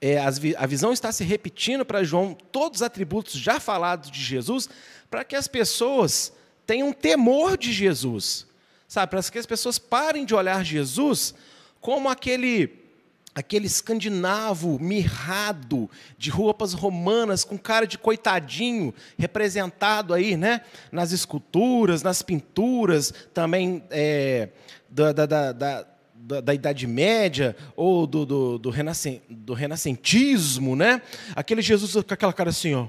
[0.00, 4.68] é, a visão está se repetindo para João todos os atributos já falados de Jesus,
[5.10, 6.32] para que as pessoas
[6.66, 8.46] tenham temor de Jesus.
[8.88, 11.34] Sabe, para que as pessoas parem de olhar Jesus
[11.80, 12.85] como aquele
[13.36, 20.62] aquele escandinavo mirrado, de roupas romanas, com cara de coitadinho, representado aí, né?
[20.90, 24.48] nas esculturas, nas pinturas, também é,
[24.88, 25.86] da, da, da, da
[26.42, 31.00] da, Idade Média ou do, do, do, renascen, do renascentismo, né?
[31.36, 32.88] Aquele Jesus com aquela cara assim, ó.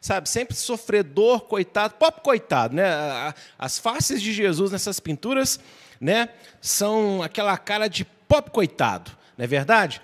[0.00, 3.34] Sabe, sempre sofredor, coitado, pop coitado, né?
[3.58, 5.60] As faces de Jesus nessas pinturas
[6.00, 6.28] né,
[6.60, 10.00] são aquela cara de pop coitado, não é verdade?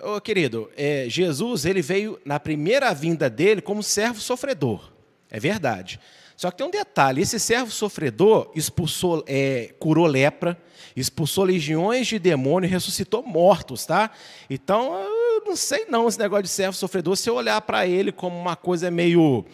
[0.00, 4.92] Ô, querido, é, Jesus ele veio na primeira vinda dele como servo sofredor,
[5.30, 5.98] é verdade.
[6.36, 10.58] Só que tem um detalhe: esse servo sofredor expulsou, é, curou lepra,
[10.96, 14.10] expulsou legiões de demônio ressuscitou mortos, tá?
[14.50, 17.16] Então, eu não sei não esse negócio de servo sofredor.
[17.16, 19.44] Se eu olhar para ele como uma coisa meio,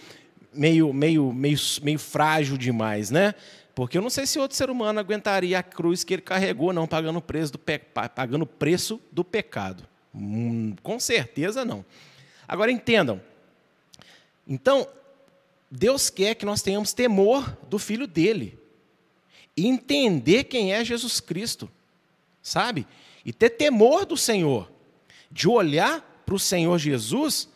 [0.52, 3.34] meio, meio, meio, meio frágil demais, né?
[3.74, 6.86] Porque eu não sei se outro ser humano aguentaria a cruz que ele carregou, não,
[6.86, 7.78] pagando o preço do, pe...
[7.78, 9.86] pagando preço do pecado.
[10.14, 11.84] Hum, com certeza não.
[12.46, 13.20] Agora entendam.
[14.46, 14.88] Então,
[15.70, 18.58] Deus quer que nós tenhamos temor do Filho dele.
[19.56, 21.70] E entender quem é Jesus Cristo.
[22.42, 22.86] Sabe?
[23.24, 24.70] E ter temor do Senhor.
[25.30, 27.48] De olhar para o Senhor Jesus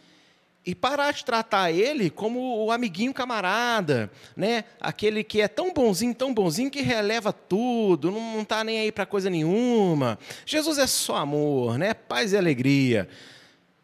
[0.67, 4.65] e parar de tratar ele como o amiguinho camarada, né?
[4.81, 9.05] Aquele que é tão bonzinho, tão bonzinho que releva tudo, não está nem aí para
[9.05, 10.19] coisa nenhuma.
[10.47, 11.93] Jesus é só amor, né?
[11.93, 13.09] Paz e alegria.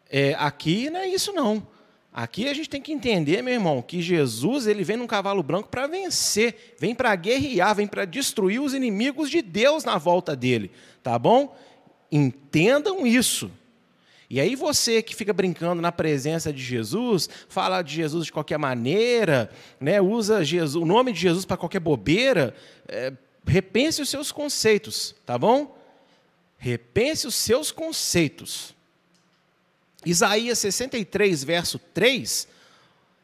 [0.09, 1.65] É, aqui não é isso não.
[2.13, 5.69] Aqui a gente tem que entender, meu irmão, que Jesus ele vem num cavalo branco
[5.69, 10.71] para vencer, vem para guerrear, vem para destruir os inimigos de Deus na volta dele,
[11.01, 11.55] tá bom?
[12.11, 13.49] Entendam isso.
[14.33, 18.57] E aí você que fica brincando na presença de Jesus, fala de Jesus de qualquer
[18.57, 22.55] maneira, né, usa Jesus, o nome de Jesus para qualquer bobeira,
[22.87, 23.11] é,
[23.45, 25.77] repense os seus conceitos, tá bom?
[26.57, 28.73] Repense os seus conceitos.
[30.05, 32.47] Isaías 63, verso 3,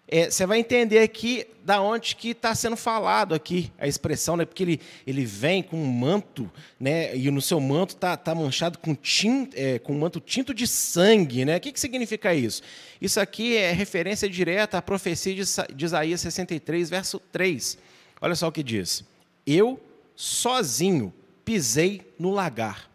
[0.08, 4.46] é, você vai entender aqui da onde que está sendo falado aqui a expressão, né?
[4.46, 7.15] porque ele, ele vem com um manto, né?
[7.15, 10.65] e no seu manto está tá manchado com, tinto, é, com um manto tinto de
[10.65, 11.43] sangue.
[11.43, 11.58] Né?
[11.58, 12.62] O que, que significa isso?
[13.02, 15.43] Isso aqui é referência direta à profecia de,
[15.76, 17.78] de Isaías 63, verso 3.
[18.22, 19.04] Olha só o que diz.
[19.46, 19.78] Eu,
[20.15, 22.89] sozinho, pisei no lagar,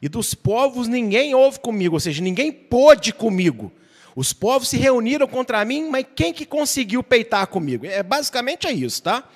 [0.00, 3.72] e dos povos ninguém houve comigo, ou seja, ninguém pôde comigo.
[4.16, 7.84] Os povos se reuniram contra mim, mas quem que conseguiu peitar comigo?
[7.84, 9.28] É basicamente é isso, tá?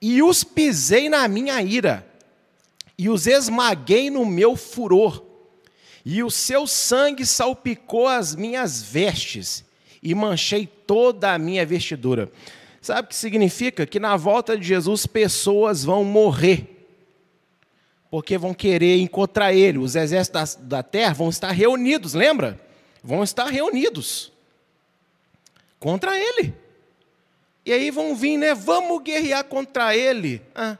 [0.00, 2.06] E os pisei na minha ira,
[2.96, 5.24] e os esmaguei no meu furor,
[6.04, 9.64] e o seu sangue salpicou as minhas vestes,
[10.00, 12.30] e manchei toda a minha vestidura.
[12.80, 13.84] Sabe o que significa?
[13.86, 16.86] Que na volta de Jesus pessoas vão morrer,
[18.08, 19.78] porque vão querer encontrar ele.
[19.78, 22.60] Os exércitos da, da terra vão estar reunidos, lembra?
[23.04, 24.32] Vão estar reunidos
[25.78, 26.54] contra ele.
[27.66, 28.54] E aí vão vir, né?
[28.54, 30.42] Vamos guerrear contra ele.
[30.54, 30.78] Ah,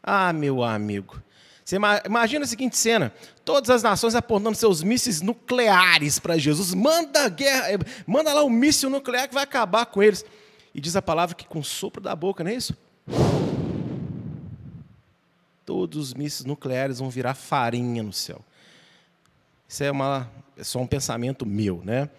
[0.00, 1.20] ah meu amigo.
[1.64, 3.12] Você imagina a seguinte cena:
[3.44, 6.72] todas as nações apontando seus mísseis nucleares para Jesus.
[6.72, 10.24] Manda guerra, eh, manda lá o um míssil nuclear que vai acabar com eles.
[10.72, 12.76] E diz a palavra que com sopro da boca, não é isso?
[15.64, 18.44] Todos os mísseis nucleares vão virar farinha no céu.
[19.68, 20.28] Isso é uma,
[20.60, 22.10] é só um pensamento meu, né?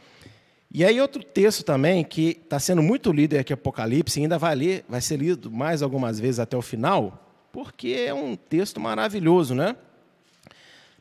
[0.73, 4.86] E aí outro texto também que está sendo muito lido aqui Apocalipse, ainda vai ler,
[4.89, 9.75] vai ser lido mais algumas vezes até o final, porque é um texto maravilhoso, né?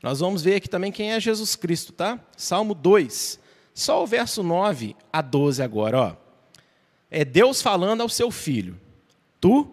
[0.02, 2.18] Nós vamos ver aqui também quem é Jesus Cristo, tá?
[2.36, 3.38] Salmo 2,
[3.72, 6.16] só o verso 9 a 12 agora, ó.
[7.10, 8.78] É Deus falando ao seu filho:
[9.40, 9.68] Tu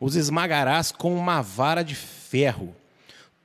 [0.00, 2.74] os esmagarás com uma vara de ferro.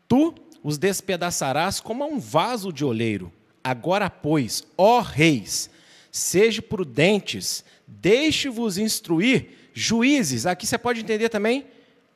[0.07, 3.31] Tu os despedaçarás como a um vaso de oleiro.
[3.67, 5.69] Agora, pois, ó reis,
[6.09, 11.65] sejam prudentes, deixe-vos instruir, juízes, aqui você pode entender também,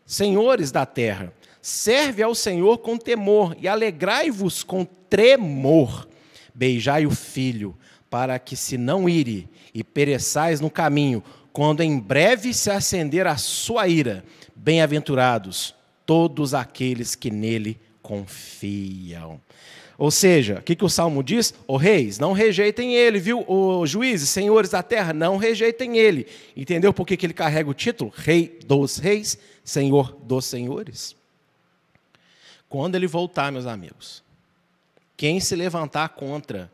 [0.06, 1.34] senhores da terra.
[1.62, 6.08] Serve ao Senhor com temor e alegrai-vos com tremor.
[6.56, 7.78] Beijai o filho,
[8.10, 13.36] para que se não ire e pereçais no caminho, quando em breve se acender a
[13.36, 14.24] sua ira.
[14.56, 19.42] Bem-aventurados todos aqueles que nele confiam.
[20.02, 21.54] Ou seja, o que, que o Salmo diz?
[21.68, 23.46] Ô reis, não rejeitem ele, viu?
[23.48, 26.26] Os juízes, senhores da terra, não rejeitem ele.
[26.58, 28.12] Entendeu por que, que ele carrega o título?
[28.16, 31.16] Rei dos reis, Senhor dos senhores.
[32.68, 34.24] Quando ele voltar, meus amigos,
[35.16, 36.72] quem se levantar contra.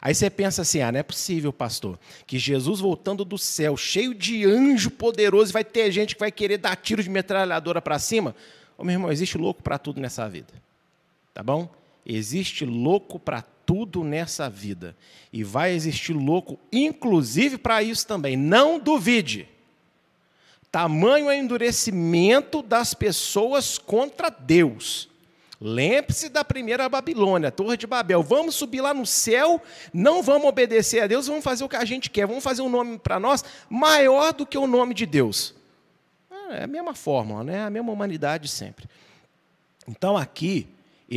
[0.00, 4.14] Aí você pensa assim: ah, não é possível, pastor, que Jesus voltando do céu, cheio
[4.14, 8.34] de anjo poderoso, vai ter gente que vai querer dar tiro de metralhadora para cima.
[8.78, 10.54] Ô, meu irmão, existe louco para tudo nessa vida.
[11.34, 11.81] Tá bom?
[12.04, 14.96] Existe louco para tudo nessa vida.
[15.32, 18.36] E vai existir louco, inclusive, para isso também.
[18.36, 19.48] Não duvide.
[20.70, 25.08] Tamanho é endurecimento das pessoas contra Deus.
[25.60, 28.20] Lembre-se da primeira Babilônia, a Torre de Babel.
[28.20, 29.62] Vamos subir lá no céu,
[29.94, 32.68] não vamos obedecer a Deus, vamos fazer o que a gente quer, vamos fazer um
[32.68, 35.54] nome para nós maior do que o nome de Deus.
[36.28, 37.62] Ah, é a mesma fórmula, né?
[37.62, 38.88] a mesma humanidade sempre.
[39.86, 40.66] Então aqui,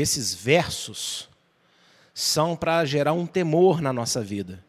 [0.01, 1.29] esses versos
[2.13, 4.63] são para gerar um temor na nossa vida,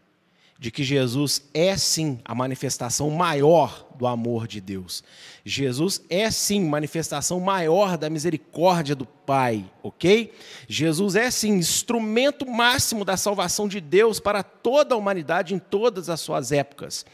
[0.58, 5.04] de que Jesus é sim a manifestação maior do amor de Deus.
[5.44, 10.32] Jesus é sim manifestação maior da misericórdia do Pai, ok?
[10.68, 16.08] Jesus é sim instrumento máximo da salvação de Deus para toda a humanidade em todas
[16.08, 17.04] as suas épocas.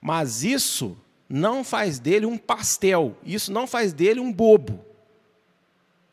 [0.00, 0.96] Mas isso
[1.28, 4.84] não faz dele um pastel, isso não faz dele um bobo,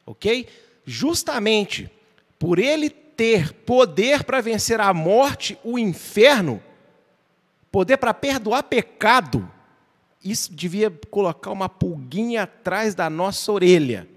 [0.06, 0.48] ok?
[0.88, 1.92] Justamente
[2.40, 6.64] por ele ter poder para vencer a morte, o inferno,
[7.70, 9.52] poder para perdoar pecado,
[10.24, 14.08] isso devia colocar uma pulguinha atrás da nossa orelha.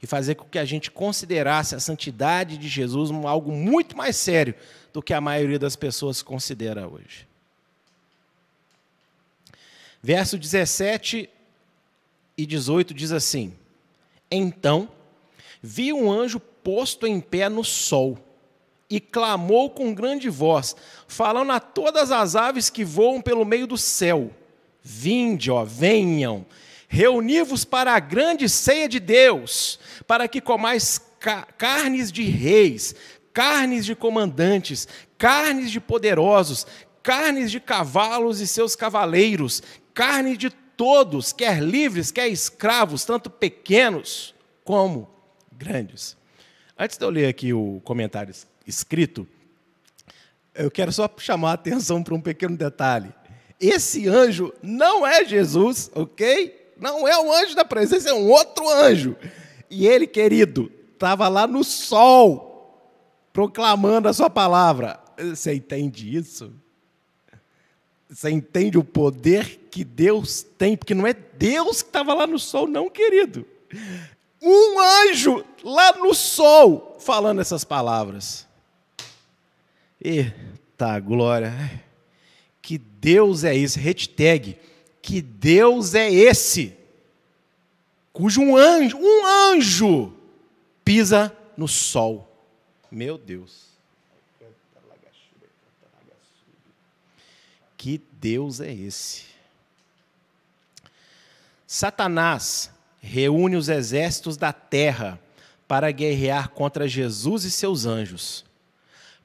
[0.00, 4.54] e fazer com que a gente considerasse a santidade de Jesus algo muito mais sério
[4.92, 7.26] do que a maioria das pessoas considera hoje.
[10.00, 11.28] Verso 17
[12.36, 13.52] e 18 diz assim:
[14.30, 14.88] Então
[15.62, 18.18] vi um anjo posto em pé no sol
[18.90, 20.74] e clamou com grande voz,
[21.06, 24.30] falando a todas as aves que voam pelo meio do céu:
[24.82, 26.46] Vinde, ó, venham,
[26.88, 32.94] reuni-vos para a grande ceia de Deus, para que comais ca carnes de reis,
[33.32, 36.66] carnes de comandantes, carnes de poderosos,
[37.02, 44.34] carnes de cavalos e seus cavaleiros, carne de todos, quer livres, quer escravos, tanto pequenos
[44.64, 45.17] como
[45.58, 46.16] grandes.
[46.78, 48.32] Antes de eu ler aqui o comentário
[48.66, 49.26] escrito,
[50.54, 53.12] eu quero só chamar a atenção para um pequeno detalhe.
[53.60, 56.72] Esse anjo não é Jesus, ok?
[56.78, 59.16] Não é o anjo da presença, é um outro anjo.
[59.68, 62.80] E ele, querido, estava lá no sol,
[63.32, 65.00] proclamando a sua palavra.
[65.18, 66.52] Você entende isso?
[68.08, 70.76] Você entende o poder que Deus tem?
[70.76, 73.44] Porque não é Deus que estava lá no sol, não, querido.
[74.40, 78.46] Um anjo lá no sol falando essas palavras.
[80.00, 81.52] Eita glória.
[82.62, 83.78] Que Deus é esse?
[83.80, 84.58] Hashtag.
[85.02, 86.76] Que Deus é esse?
[88.12, 90.12] Cujo um anjo, um anjo,
[90.84, 92.28] pisa no sol.
[92.90, 93.68] Meu Deus.
[97.76, 99.24] Que Deus é esse?
[101.66, 102.72] Satanás
[103.08, 105.18] reúne os exércitos da terra
[105.66, 108.44] para guerrear contra Jesus e seus anjos,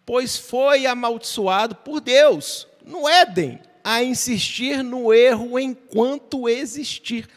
[0.06, 7.28] pois foi amaldiçoado por Deus no Éden a insistir no erro enquanto existir.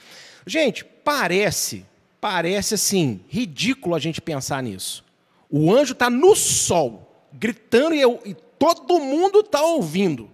[0.47, 1.85] Gente, parece,
[2.21, 5.05] parece assim, ridículo a gente pensar nisso.
[5.51, 10.31] O anjo está no sol, gritando e, eu, e todo mundo está ouvindo.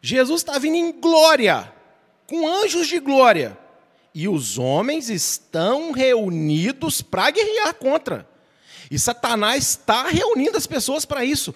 [0.00, 1.72] Jesus está vindo em glória,
[2.26, 3.58] com anjos de glória.
[4.18, 8.26] E os homens estão reunidos para guerrear contra.
[8.90, 11.54] E Satanás está reunindo as pessoas para isso.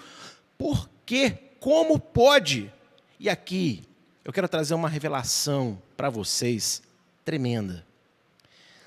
[0.59, 1.39] Por quê?
[1.59, 2.71] Como pode?
[3.19, 3.83] E aqui
[4.23, 6.83] eu quero trazer uma revelação para vocês
[7.25, 7.83] tremenda.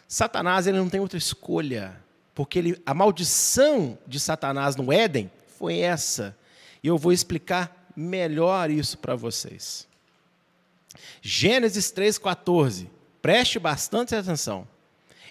[0.07, 1.99] Satanás ele não tem outra escolha,
[2.36, 6.38] porque ele, a maldição de Satanás no Éden foi essa.
[6.83, 9.88] E eu vou explicar melhor isso para vocês.
[11.23, 12.88] Gênesis 3,14.
[13.23, 14.67] Preste bastante atenção.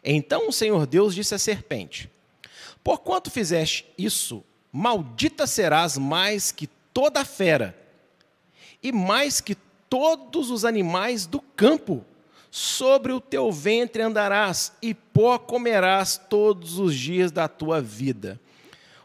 [0.03, 2.11] Então o Senhor Deus disse à serpente:
[2.83, 7.79] Porquanto fizeste isso, maldita serás mais que toda fera,
[8.83, 9.55] e mais que
[9.89, 12.05] todos os animais do campo.
[12.51, 18.39] Sobre o teu ventre andarás, e pó comerás todos os dias da tua vida.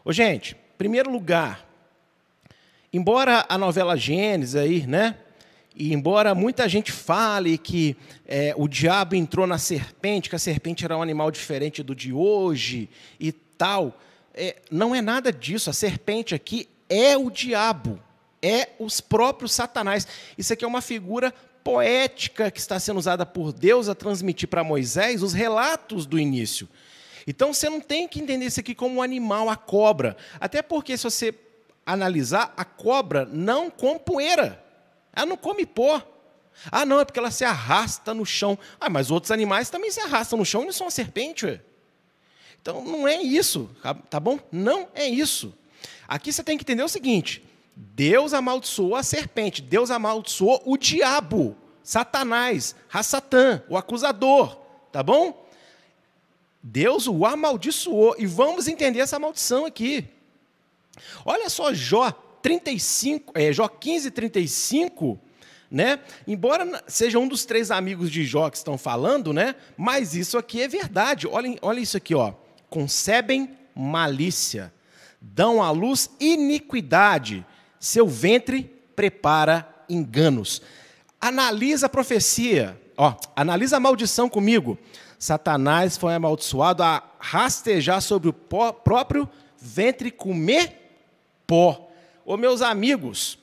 [0.04, 1.66] Ô, gente, primeiro lugar,
[2.92, 5.16] Embora a novela Gênesis aí, né?
[5.74, 10.84] E embora muita gente fale que é, o diabo entrou na serpente, que a serpente
[10.84, 12.88] era um animal diferente do de hoje
[13.20, 13.98] e tal,
[14.34, 15.70] é, não é nada disso.
[15.70, 18.00] A serpente aqui é o diabo,
[18.42, 20.06] é os próprios satanás.
[20.36, 24.64] Isso aqui é uma figura poética que está sendo usada por Deus a transmitir para
[24.64, 26.68] Moisés os relatos do início.
[27.26, 30.16] Então você não tem que entender isso aqui como um animal, a cobra.
[30.40, 31.34] Até porque se você
[31.84, 34.64] analisar, a cobra não come poeira.
[35.18, 36.00] Ela não come pó.
[36.70, 38.56] Ah, não, é porque ela se arrasta no chão.
[38.80, 41.44] Ah, mas outros animais também se arrastam no chão e não são uma serpente.
[41.44, 41.60] Ué.
[42.62, 44.38] Então, não é isso, tá, tá bom?
[44.52, 45.52] Não é isso.
[46.06, 51.56] Aqui você tem que entender o seguinte: Deus amaldiçoou a serpente, Deus amaldiçoou o diabo,
[51.82, 54.56] Satanás, Rassatã, o acusador,
[54.92, 55.48] tá bom?
[56.62, 60.08] Deus o amaldiçoou e vamos entender essa maldição aqui.
[61.24, 62.12] Olha só Jó
[62.48, 65.20] 35, é, Jó 15, 35,
[65.70, 66.00] né?
[66.26, 69.54] Embora seja um dos três amigos de Jó que estão falando, né?
[69.76, 71.26] Mas isso aqui é verdade.
[71.26, 72.32] Olha, olha isso aqui, ó.
[72.70, 74.72] Concebem malícia,
[75.20, 77.44] dão à luz iniquidade,
[77.78, 78.62] seu ventre
[78.96, 80.62] prepara enganos.
[81.20, 84.78] Analisa a profecia, ó, analisa a maldição comigo.
[85.18, 89.28] Satanás foi amaldiçoado a rastejar sobre o próprio
[89.60, 91.02] ventre comer
[91.46, 91.87] pó.
[92.28, 93.38] Ô meus amigos,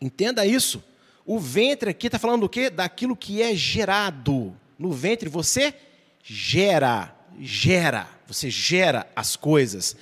[0.00, 0.82] entenda isso.
[1.26, 2.70] O ventre aqui está falando do quê?
[2.70, 4.56] Daquilo que é gerado.
[4.78, 5.74] No ventre você
[6.22, 9.94] gera, gera, você gera as coisas.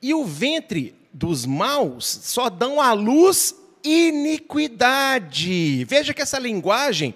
[0.00, 5.84] E o ventre dos maus só dão à luz iniquidade.
[5.84, 7.14] Veja que essa linguagem,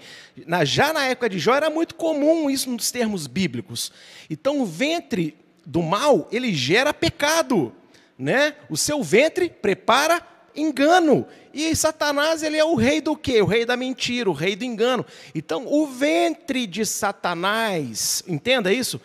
[0.67, 3.91] já na época de Jó, era muito comum isso nos termos bíblicos.
[4.29, 5.35] Então, o ventre
[5.65, 7.73] do mal, ele gera pecado.
[8.19, 8.55] Né?
[8.71, 10.23] O seu ventre prepara
[10.55, 11.27] engano.
[11.53, 13.41] E Satanás, ele é o rei do quê?
[13.41, 15.05] O rei da mentira, o rei do engano.
[15.35, 19.01] Então, o ventre de Satanás, entenda isso,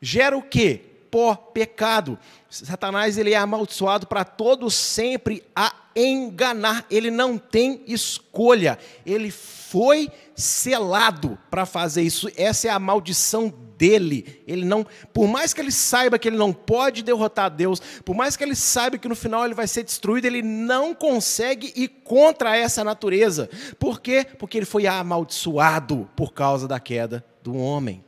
[0.00, 0.80] gera o quê?
[1.10, 2.18] Pó, pecado.
[2.48, 6.86] Satanás, ele é amaldiçoado para todos sempre a enganar.
[6.90, 8.78] Ele não tem escolha.
[9.04, 12.28] Ele foi selado para fazer isso.
[12.36, 14.42] Essa é a maldição dele.
[14.46, 18.36] Ele não, por mais que ele saiba que ele não pode derrotar Deus, por mais
[18.36, 22.54] que ele saiba que no final ele vai ser destruído, ele não consegue ir contra
[22.54, 23.48] essa natureza.
[23.78, 24.26] Por quê?
[24.38, 28.04] Porque ele foi amaldiçoado por causa da queda do homem.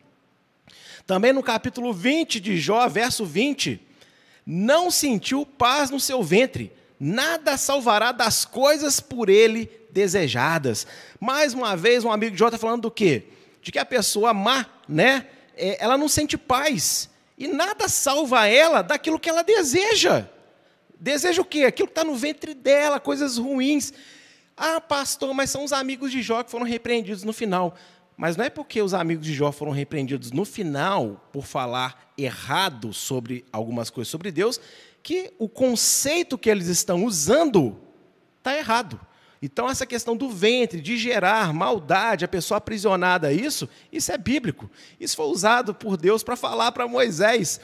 [1.06, 3.80] Também no capítulo 20 de Jó, verso 20,
[4.44, 6.70] não sentiu paz no seu ventre,
[7.00, 10.86] nada salvará das coisas por ele desejadas.
[11.18, 13.24] Mais uma vez, um amigo de Jó está falando do quê?
[13.62, 15.26] De que a pessoa má, né?
[15.62, 17.08] É, ela não sente paz.
[17.38, 20.26] E nada salva ela daquilo que ela deseja.
[20.98, 21.64] Deseja o quê?
[21.64, 23.92] Aquilo que está no ventre dela, coisas ruins.
[24.56, 27.76] Ah, pastor, mas são os amigos de Jó que foram repreendidos no final.
[28.16, 32.92] Mas não é porque os amigos de Jó foram repreendidos no final por falar errado
[32.92, 34.60] sobre algumas coisas sobre Deus,
[35.02, 37.76] que o conceito que eles estão usando
[38.38, 39.00] está errado.
[39.42, 44.16] Então, essa questão do ventre, de gerar maldade, a pessoa aprisionada a isso, isso é
[44.16, 44.70] bíblico.
[45.00, 47.60] Isso foi usado por Deus para falar para Moisés.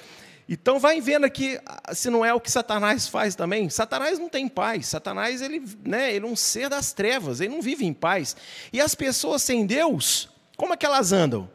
[0.48, 1.56] Então, vai vendo aqui
[1.92, 3.70] se não é o que Satanás faz também.
[3.70, 4.88] Satanás não tem paz.
[4.88, 8.34] Satanás ele, né, ele é um ser das trevas, ele não vive em paz.
[8.72, 11.48] E as pessoas sem Deus, como é que elas andam?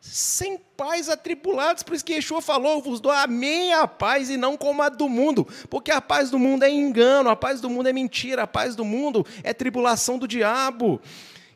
[0.00, 1.82] Sem pais atribulados.
[1.82, 5.08] Por isso que Yeshua falou: vos dou a minha paz e não como a do
[5.08, 5.46] mundo.
[5.68, 8.74] Porque a paz do mundo é engano, a paz do mundo é mentira, a paz
[8.74, 11.00] do mundo é tribulação do diabo.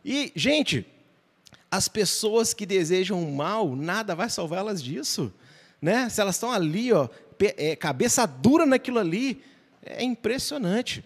[0.05, 0.87] E, gente,
[1.71, 5.33] as pessoas que desejam mal, nada vai salvá-las disso.
[5.81, 6.09] Né?
[6.11, 7.09] Se elas estão ali, ó,
[7.57, 9.43] é, cabeça dura naquilo ali,
[9.83, 11.03] é impressionante.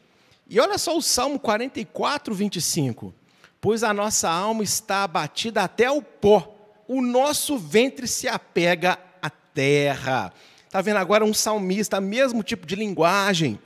[0.49, 3.15] E olha só o Salmo 44, 25.
[3.61, 6.58] Pois a nossa alma está abatida até o pó
[6.89, 10.33] o nosso ventre se apega à terra.
[10.65, 13.59] Está vendo agora um salmista, mesmo tipo de linguagem.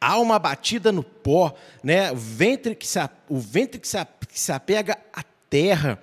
[0.00, 2.10] Alma batida no pó, né?
[2.12, 2.98] o ventre que se,
[3.28, 3.96] o ventre que se,
[4.28, 6.00] que se apega à terra.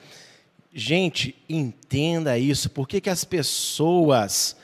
[0.74, 2.70] Gente, entenda isso.
[2.70, 4.56] Por que, que as pessoas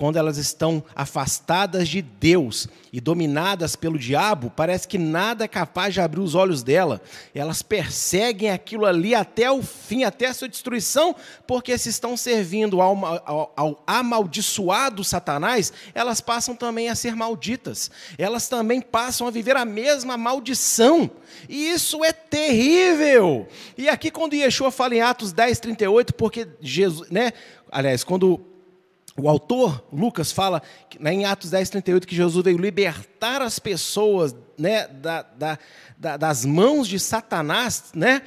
[0.00, 5.92] quando elas estão afastadas de Deus e dominadas pelo diabo, parece que nada é capaz
[5.92, 7.02] de abrir os olhos dela.
[7.34, 11.14] Elas perseguem aquilo ali até o fim, até a sua destruição,
[11.46, 12.96] porque se estão servindo ao,
[13.26, 17.90] ao, ao amaldiçoado Satanás, elas passam também a ser malditas.
[18.16, 21.10] Elas também passam a viver a mesma maldição.
[21.46, 23.46] E isso é terrível.
[23.76, 27.34] E aqui, quando Yeshua fala em Atos 10, 38, porque Jesus, né?
[27.70, 28.49] Aliás, quando
[29.16, 30.62] o autor, Lucas, fala
[30.98, 35.58] né, em Atos 10, 38 que Jesus veio libertar as pessoas né, da, da,
[35.98, 37.90] da, das mãos de Satanás.
[37.94, 38.22] Né?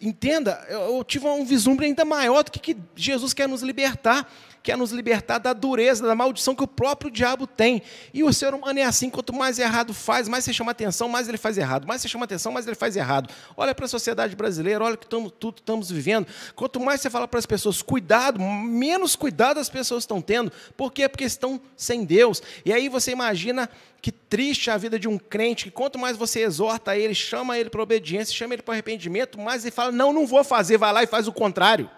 [0.00, 4.30] Entenda, eu, eu tive um vislumbre ainda maior do que, que Jesus quer nos libertar
[4.62, 7.82] quer nos libertar da dureza, da maldição que o próprio diabo tem.
[8.12, 11.28] E o ser humano é assim: quanto mais errado faz, mais você chama atenção, mais
[11.28, 11.86] ele faz errado.
[11.86, 13.32] Mais você chama atenção, mais ele faz errado.
[13.56, 16.26] Olha para a sociedade brasileira, olha que tamo, tudo estamos vivendo.
[16.54, 20.52] Quanto mais você fala para as pessoas, cuidado, menos cuidado as pessoas estão tendo.
[20.76, 21.08] Por quê?
[21.08, 22.42] Porque estão sem Deus.
[22.64, 23.68] E aí você imagina
[24.00, 27.68] que triste a vida de um crente, que quanto mais você exorta ele, chama ele
[27.68, 31.02] para obediência, chama ele para arrependimento, mais ele fala: não, não vou fazer, vai lá
[31.02, 31.90] e faz o contrário.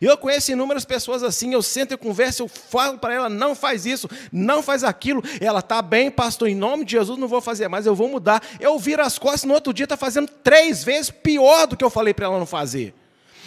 [0.00, 3.86] Eu conheço inúmeras pessoas assim, eu sento e converso, eu falo para ela, não faz
[3.86, 5.22] isso, não faz aquilo.
[5.40, 8.42] Ela está bem, pastor, em nome de Jesus não vou fazer mais, eu vou mudar.
[8.58, 11.90] Eu viro as costas, no outro dia está fazendo três vezes pior do que eu
[11.90, 12.94] falei para ela não fazer.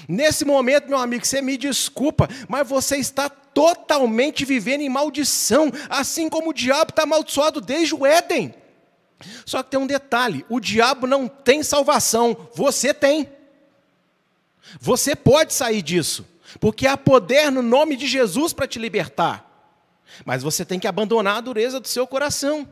[0.08, 6.28] Nesse momento, meu amigo, você me desculpa, mas você está totalmente vivendo em maldição, assim
[6.30, 8.54] como o diabo está amaldiçoado desde o Éden.
[9.46, 13.30] Só que tem um detalhe: o diabo não tem salvação, você tem.
[14.80, 16.26] Você pode sair disso,
[16.60, 19.50] porque há poder no nome de Jesus para te libertar.
[20.26, 22.68] Mas você tem que abandonar a dureza do seu coração,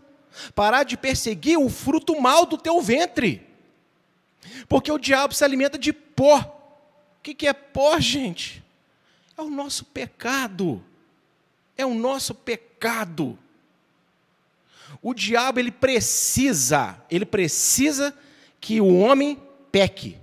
[0.53, 3.47] parar de perseguir o fruto mal do teu ventre,
[4.67, 6.57] porque o diabo se alimenta de pó.
[7.17, 8.63] O que é pó, gente?
[9.37, 10.83] É o nosso pecado.
[11.77, 13.37] É o nosso pecado.
[15.01, 18.15] O diabo ele precisa, ele precisa
[18.59, 20.17] que o homem peque.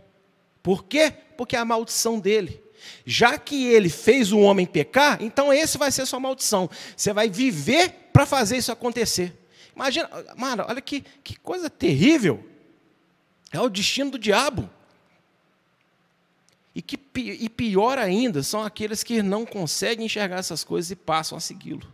[0.68, 1.14] Por quê?
[1.38, 2.60] porque é a maldição dele.
[3.06, 6.68] Já que ele fez o homem pecar, então esse vai ser sua maldição.
[6.94, 9.34] Você vai viver para fazer isso acontecer.
[9.74, 12.44] Imagina, mano, olha que, que coisa terrível.
[13.52, 14.68] É o destino do diabo.
[16.74, 21.38] E, que, e pior ainda são aqueles que não conseguem enxergar essas coisas e passam
[21.38, 21.86] a segui-lo.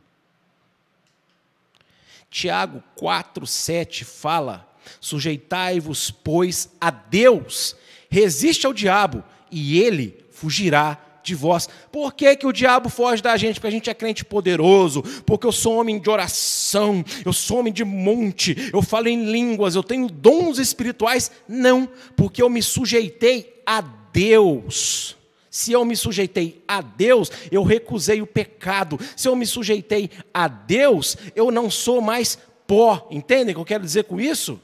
[2.28, 4.68] Tiago 4, 7 fala:
[5.00, 7.76] Sujeitai-vos, pois, a Deus,
[8.14, 11.68] resiste ao diabo, e ele fugirá de vós.
[11.90, 13.54] Por que, que o diabo foge da gente?
[13.54, 17.72] Porque a gente é crente poderoso, porque eu sou homem de oração, eu sou homem
[17.72, 21.30] de monte, eu falo em línguas, eu tenho dons espirituais.
[21.48, 23.80] Não, porque eu me sujeitei a
[24.12, 25.16] Deus.
[25.50, 28.98] Se eu me sujeitei a Deus, eu recusei o pecado.
[29.16, 33.08] Se eu me sujeitei a Deus, eu não sou mais pó.
[33.10, 34.60] Entendem o que eu quero dizer com isso?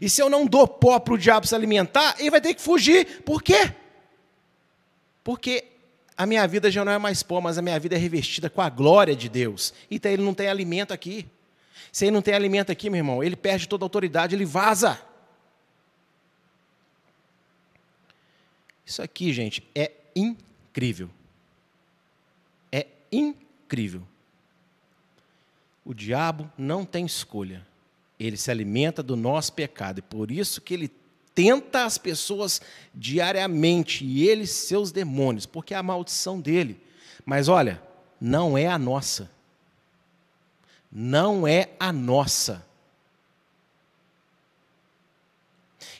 [0.00, 2.60] E se eu não dou pó para o diabo se alimentar, ele vai ter que
[2.60, 3.22] fugir.
[3.22, 3.74] Por quê?
[5.24, 5.64] Porque
[6.16, 8.60] a minha vida já não é mais pó, mas a minha vida é revestida com
[8.60, 9.72] a glória de Deus.
[9.90, 11.26] Então ele não tem alimento aqui.
[11.92, 15.00] Se ele não tem alimento aqui, meu irmão, ele perde toda a autoridade, ele vaza.
[18.84, 21.10] Isso aqui, gente, é incrível.
[22.72, 24.02] É incrível.
[25.84, 27.66] O diabo não tem escolha.
[28.18, 29.98] Ele se alimenta do nosso pecado.
[29.98, 30.90] E por isso que ele
[31.34, 32.60] tenta as pessoas
[32.92, 36.80] diariamente, e ele seus demônios, porque é a maldição dele.
[37.24, 37.80] Mas olha,
[38.20, 39.30] não é a nossa.
[40.90, 42.66] Não é a nossa.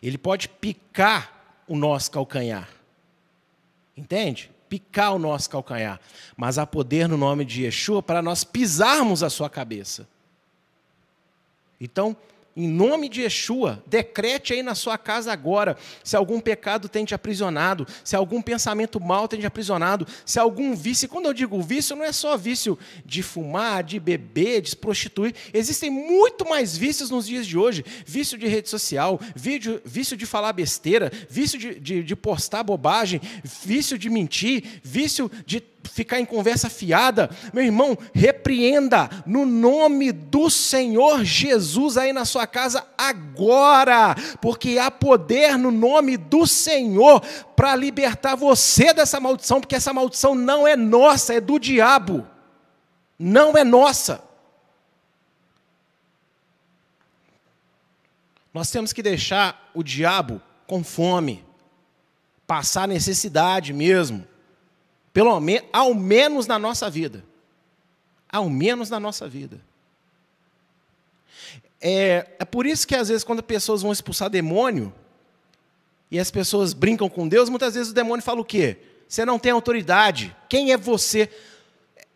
[0.02, 2.68] Ele pode picar o nosso calcanhar.
[3.96, 4.50] Entende?
[4.68, 6.00] Picar o nosso calcanhar.
[6.36, 10.08] Mas há poder no nome de Yeshua para nós pisarmos a sua cabeça.
[11.80, 12.16] Então,
[12.58, 17.14] em nome de Yeshua, decrete aí na sua casa agora, se algum pecado tem te
[17.14, 21.94] aprisionado, se algum pensamento mal tem te aprisionado, se algum vício, quando eu digo vício,
[21.94, 22.76] não é só vício
[23.06, 27.84] de fumar, de beber, de se prostituir, existem muito mais vícios nos dias de hoje,
[28.04, 33.20] vício de rede social, vício, vício de falar besteira, vício de, de, de postar bobagem,
[33.64, 40.48] vício de mentir, vício de ficar em conversa fiada, meu irmão, repreenda no nome do
[40.48, 47.20] Senhor Jesus aí na sua casa agora, porque há poder no nome do Senhor
[47.56, 52.26] para libertar você dessa maldição, porque essa maldição não é nossa, é do diabo.
[53.18, 54.22] Não é nossa.
[58.54, 61.44] Nós temos que deixar o diabo com fome,
[62.46, 64.26] passar necessidade mesmo
[65.12, 67.24] pelo menos, ao menos na nossa vida.
[68.28, 69.60] Ao menos na nossa vida.
[71.80, 74.92] É, é por isso que às vezes quando pessoas vão expulsar demônio,
[76.10, 78.78] e as pessoas brincam com Deus, muitas vezes o demônio fala o quê?
[79.06, 80.34] Você não tem autoridade.
[80.48, 81.30] Quem é você?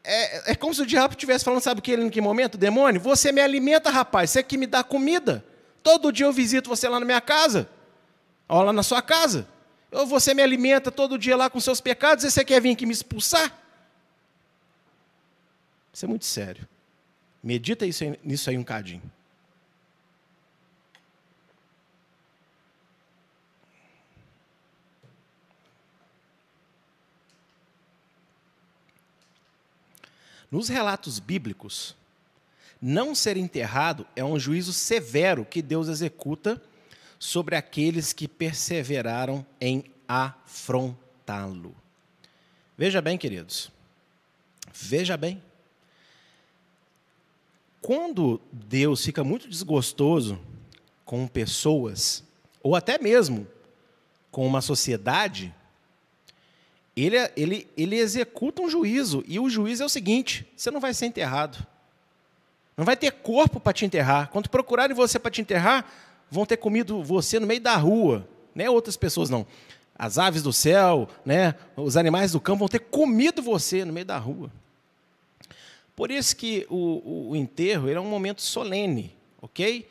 [0.03, 2.59] É, é como se o diabo estivesse falando, sabe o que ele em que momento?
[2.59, 5.45] Demônio, você me alimenta, rapaz, você que me dá comida.
[5.82, 7.68] Todo dia eu visito você lá na minha casa,
[8.49, 9.47] ou lá na sua casa.
[9.93, 12.93] Você me alimenta todo dia lá com seus pecados e você quer vir aqui me
[12.95, 13.55] expulsar?
[15.93, 16.66] Isso é muito sério.
[17.43, 19.03] Medita isso aí, nisso aí um cadinho.
[30.51, 31.95] Nos relatos bíblicos,
[32.80, 36.61] não ser enterrado é um juízo severo que Deus executa
[37.23, 41.73] sobre aqueles que perseveraram em afrontá-lo.
[42.77, 43.70] Veja bem, queridos.
[44.75, 45.41] Veja bem.
[47.81, 50.37] Quando Deus fica muito desgostoso
[51.05, 52.25] com pessoas,
[52.61, 53.47] ou até mesmo
[54.33, 55.55] com uma sociedade,
[56.97, 59.23] ele, ele, ele executa um juízo.
[59.29, 61.64] E o juízo é o seguinte: você não vai ser enterrado.
[62.77, 64.29] Não vai ter corpo para te enterrar.
[64.31, 65.87] Quando procurarem você para te enterrar,
[66.33, 69.47] vão ter comido você no meio da rua, não é outras pessoas não.
[69.95, 74.07] As aves do céu, né, os animais do campo vão ter comido você no meio
[74.07, 74.51] da rua.
[75.95, 79.87] Por isso que o, o, o enterro é um momento solene, ok?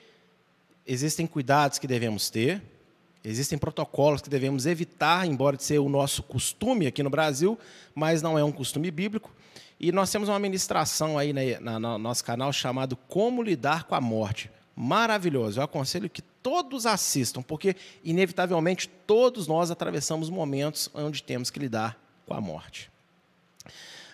[0.86, 2.60] Existem cuidados que devemos ter,
[3.24, 7.58] existem protocolos que devemos evitar, embora de ser o nosso costume aqui no Brasil,
[7.94, 9.32] mas não é um costume bíblico.
[9.80, 11.32] E nós temos uma ministração aí
[11.62, 15.60] no nosso canal chamado Como Lidar com a Morte maravilhoso.
[15.60, 21.98] Eu aconselho que todos assistam, porque inevitavelmente todos nós atravessamos momentos onde temos que lidar
[22.26, 22.90] com a morte.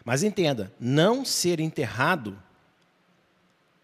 [0.03, 2.37] Mas entenda, não ser enterrado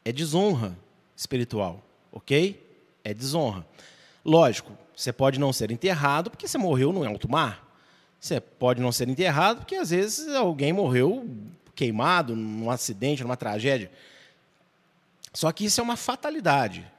[0.06, 0.78] é desonra
[1.16, 2.62] espiritual, ok?
[3.04, 3.66] É desonra.
[4.24, 7.68] Lógico, você pode não ser enterrado porque você morreu no alto mar.
[8.20, 11.28] Você pode não ser enterrado porque às vezes alguém morreu
[11.76, 13.92] queimado num acidente, numa tragédia.
[15.34, 16.90] Só que isso é uma fatalidade.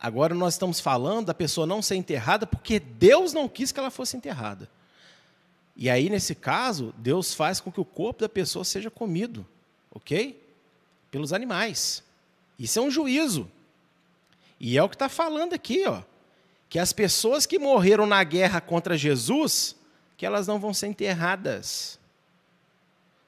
[0.00, 3.90] Agora nós estamos falando da pessoa não ser enterrada porque Deus não quis que ela
[3.90, 4.70] fosse enterrada.
[5.76, 9.46] E aí, nesse caso, Deus faz com que o corpo da pessoa seja comido,
[9.90, 10.40] ok?
[11.10, 12.02] Pelos animais.
[12.58, 13.48] Isso é um juízo.
[14.58, 16.02] E é o que está falando aqui, ó.
[16.68, 19.76] Que as pessoas que morreram na guerra contra Jesus,
[20.16, 21.98] que elas não vão ser enterradas.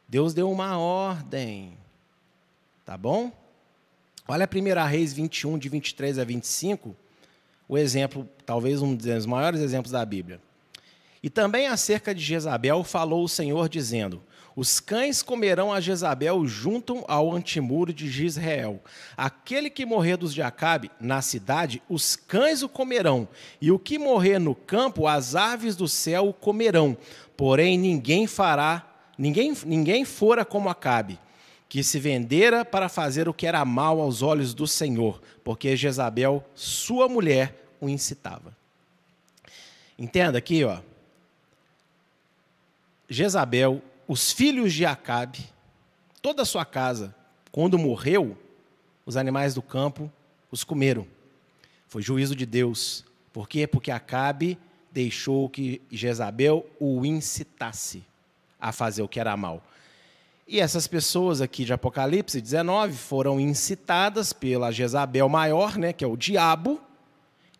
[0.08, 1.78] Deus deu uma ordem.
[2.84, 3.32] Tá bom?
[4.32, 6.94] Olha a 1 Reis 21, de 23 a 25,
[7.68, 10.40] o exemplo, talvez um dos maiores exemplos da Bíblia.
[11.20, 14.22] E também acerca de Jezabel falou o Senhor, dizendo:
[14.54, 18.80] Os cães comerão a Jezabel junto ao antimuro de Israel.
[19.16, 23.26] Aquele que morrer dos de Acabe na cidade, os cães o comerão,
[23.60, 26.96] e o que morrer no campo, as aves do céu o comerão.
[27.36, 31.18] Porém, ninguém fará, ninguém, ninguém fora como Acabe
[31.70, 36.44] que se vendera para fazer o que era mal aos olhos do Senhor, porque Jezabel,
[36.52, 38.56] sua mulher, o incitava.
[39.96, 40.80] Entenda aqui, ó.
[43.08, 45.48] Jezabel, os filhos de Acabe,
[46.20, 47.14] toda a sua casa,
[47.52, 48.36] quando morreu,
[49.06, 50.10] os animais do campo
[50.50, 51.06] os comeram.
[51.86, 53.04] Foi juízo de Deus.
[53.32, 53.68] Por quê?
[53.68, 54.58] Porque Acabe
[54.90, 58.02] deixou que Jezabel o incitasse
[58.60, 59.62] a fazer o que era mal.
[60.52, 66.08] E essas pessoas aqui de Apocalipse 19 foram incitadas pela Jezabel maior, né, que é
[66.08, 66.80] o diabo.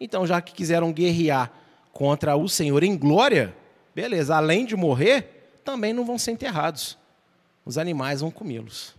[0.01, 1.53] Então, já que quiseram guerrear
[1.93, 3.55] contra o Senhor em glória,
[3.95, 6.99] beleza, além de morrer, também não vão ser enterrados.
[7.64, 8.97] Os animais vão comê-los.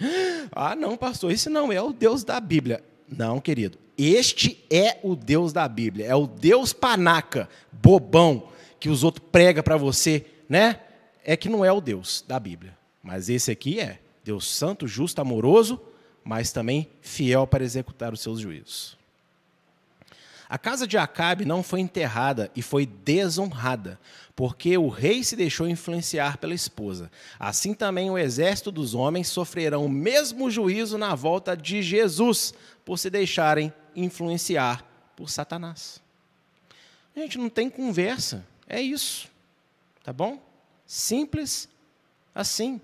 [0.52, 2.84] Ah, não, pastor, esse não é o Deus da Bíblia.
[3.08, 3.76] Não, querido.
[3.98, 6.06] Este é o Deus da Bíblia.
[6.06, 10.78] É o Deus panaca, bobão, que os outros pregam para você, né?
[11.24, 12.83] É que não é o Deus da Bíblia.
[13.04, 15.78] Mas esse aqui é Deus santo, justo, amoroso,
[16.24, 18.96] mas também fiel para executar os seus juízos.
[20.48, 24.00] A casa de Acabe não foi enterrada e foi desonrada,
[24.34, 27.10] porque o rei se deixou influenciar pela esposa.
[27.38, 32.98] Assim também o exército dos homens sofrerão o mesmo juízo na volta de Jesus, por
[32.98, 34.84] se deixarem influenciar
[35.16, 36.00] por Satanás.
[37.14, 39.28] Gente, não tem conversa, é isso.
[40.02, 40.42] Tá bom?
[40.86, 41.68] Simples
[42.34, 42.80] assim.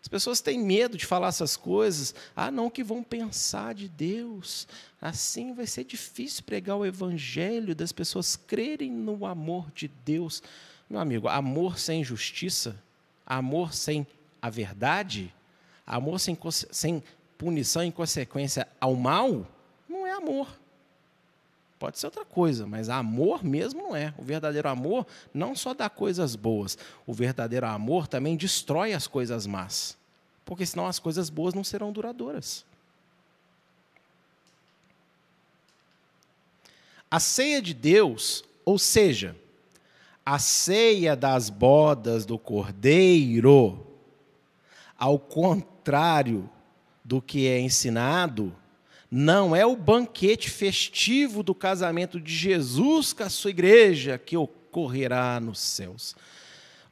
[0.00, 2.14] As pessoas têm medo de falar essas coisas.
[2.34, 4.68] Ah, não, que vão pensar de Deus.
[5.00, 10.42] Assim vai ser difícil pregar o evangelho das pessoas crerem no amor de Deus.
[10.88, 12.82] Meu amigo, amor sem justiça,
[13.26, 14.06] amor sem
[14.40, 15.34] a verdade,
[15.86, 16.38] amor sem,
[16.70, 17.02] sem
[17.36, 19.46] punição em consequência ao mal,
[19.88, 20.48] não é amor.
[21.78, 24.12] Pode ser outra coisa, mas amor mesmo não é.
[24.18, 26.76] O verdadeiro amor não só dá coisas boas,
[27.06, 29.96] o verdadeiro amor também destrói as coisas más.
[30.44, 32.64] Porque senão as coisas boas não serão duradouras.
[37.10, 39.36] A ceia de Deus, ou seja,
[40.26, 43.86] a ceia das bodas do cordeiro,
[44.98, 46.50] ao contrário
[47.04, 48.54] do que é ensinado,
[49.10, 55.40] não é o banquete festivo do casamento de Jesus com a sua igreja que ocorrerá
[55.40, 56.14] nos céus.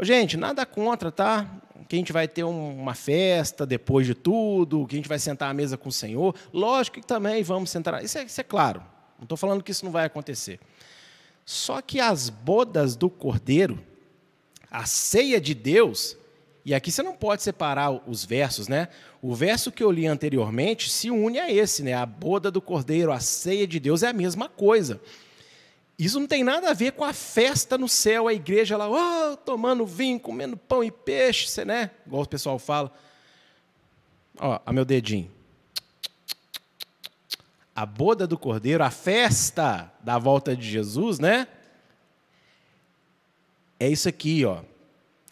[0.00, 1.46] Gente, nada contra, tá?
[1.88, 5.50] Que a gente vai ter uma festa depois de tudo, que a gente vai sentar
[5.50, 6.34] à mesa com o Senhor.
[6.52, 8.02] Lógico que também vamos sentar.
[8.04, 8.80] Isso é, isso é claro.
[9.18, 10.58] Não estou falando que isso não vai acontecer.
[11.44, 13.78] Só que as bodas do cordeiro,
[14.70, 16.16] a ceia de Deus,
[16.64, 18.88] e aqui você não pode separar os versos, né?
[19.28, 21.94] O verso que eu li anteriormente se une a esse, né?
[21.94, 25.00] A boda do cordeiro, a ceia de Deus é a mesma coisa.
[25.98, 29.36] Isso não tem nada a ver com a festa no céu, a igreja lá, oh,
[29.36, 31.90] tomando vinho, comendo pão e peixe, né?
[32.06, 32.92] Igual o pessoal fala.
[34.38, 35.28] Ó, a meu dedinho.
[37.74, 41.48] A boda do cordeiro, a festa da volta de Jesus, né?
[43.80, 44.62] É isso aqui, ó.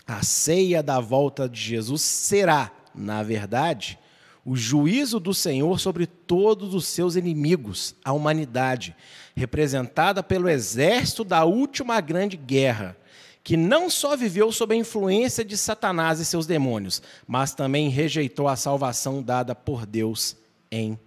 [0.05, 3.99] A ceia da volta de Jesus será, na verdade,
[4.45, 8.95] o juízo do Senhor sobre todos os seus inimigos, a humanidade,
[9.35, 12.97] representada pelo exército da última grande guerra,
[13.43, 18.49] que não só viveu sob a influência de Satanás e seus demônios, mas também rejeitou
[18.49, 20.37] a salvação dada por Deus
[20.71, 20.99] em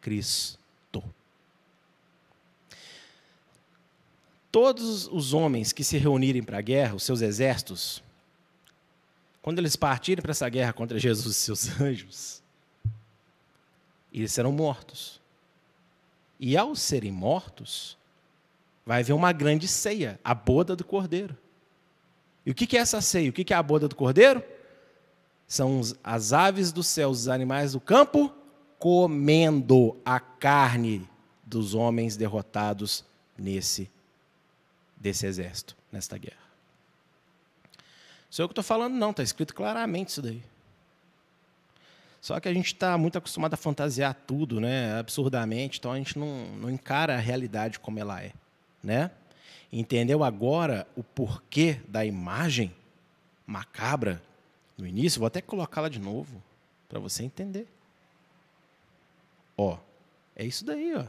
[0.00, 0.62] Cristo.
[4.50, 8.02] Todos os homens que se reunirem para a guerra, os seus exércitos,
[9.42, 12.42] quando eles partirem para essa guerra contra Jesus e seus anjos,
[14.12, 15.20] eles serão mortos.
[16.38, 17.98] E ao serem mortos,
[18.86, 21.36] vai haver uma grande ceia, a boda do cordeiro.
[22.46, 23.30] E o que é essa ceia?
[23.30, 24.42] O que é a boda do cordeiro?
[25.46, 28.32] São as aves do céu, os animais do campo,
[28.78, 31.08] comendo a carne
[31.44, 33.04] dos homens derrotados
[33.36, 33.90] nesse
[34.96, 36.41] desse exército, nesta guerra.
[38.32, 40.42] Sou eu que estou falando, não, está escrito claramente isso daí.
[42.18, 46.18] Só que a gente está muito acostumado a fantasiar tudo, né, absurdamente, então a gente
[46.18, 48.32] não, não encara a realidade como ela é.
[48.82, 49.10] Né?
[49.70, 52.74] Entendeu agora o porquê da imagem
[53.46, 54.22] macabra
[54.78, 55.18] no início?
[55.18, 56.42] Vou até colocá-la de novo,
[56.88, 57.66] para você entender.
[59.58, 59.76] Ó,
[60.34, 61.04] é isso daí, ó.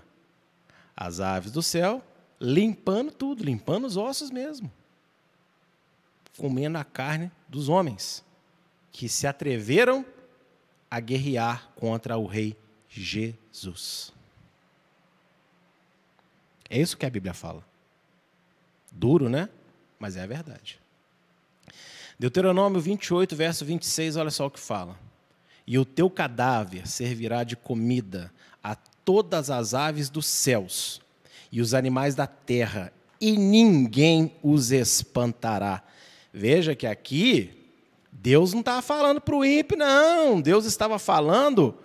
[0.93, 2.03] As aves do céu
[2.37, 4.69] limpando tudo, limpando os ossos mesmo.
[6.37, 8.23] Comendo a carne dos homens
[8.91, 10.05] que se atreveram
[10.89, 12.55] a guerrear contra o rei
[12.89, 14.13] Jesus.
[16.69, 17.63] É isso que a Bíblia fala.
[18.91, 19.49] Duro, né?
[19.99, 20.79] Mas é a verdade.
[22.19, 24.97] Deuteronômio 28, verso 26, olha só o que fala.
[25.65, 28.31] E o teu cadáver servirá de comida
[28.63, 31.01] a todas as aves dos céus
[31.51, 35.83] e os animais da terra, e ninguém os espantará.
[36.33, 37.51] Veja que aqui
[38.11, 40.41] Deus não estava falando para o ímpio, não.
[40.41, 41.77] Deus estava falando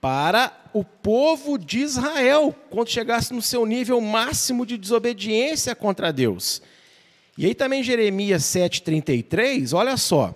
[0.00, 6.62] para o povo de Israel, quando chegasse no seu nível máximo de desobediência contra Deus.
[7.36, 10.34] E aí também Jeremias 7,33, olha só.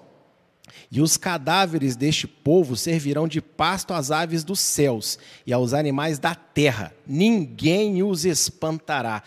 [0.90, 6.18] E os cadáveres deste povo servirão de pasto às aves dos céus e aos animais
[6.18, 9.22] da terra, ninguém os espantará.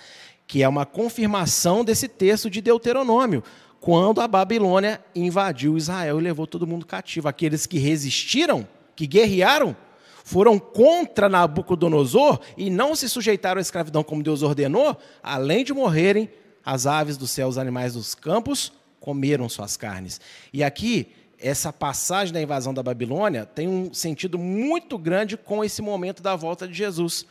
[0.47, 3.43] Que é uma confirmação desse texto de Deuteronômio
[3.81, 7.27] quando a Babilônia invadiu Israel e levou todo mundo cativo.
[7.27, 8.65] Aqueles que resistiram,
[8.95, 9.75] que guerrearam,
[10.23, 16.29] foram contra Nabucodonosor e não se sujeitaram à escravidão como Deus ordenou, além de morrerem,
[16.63, 20.21] as aves do céu, os animais dos campos, comeram suas carnes.
[20.53, 21.07] E aqui,
[21.39, 26.35] essa passagem da invasão da Babilônia tem um sentido muito grande com esse momento da
[26.35, 27.25] volta de Jesus.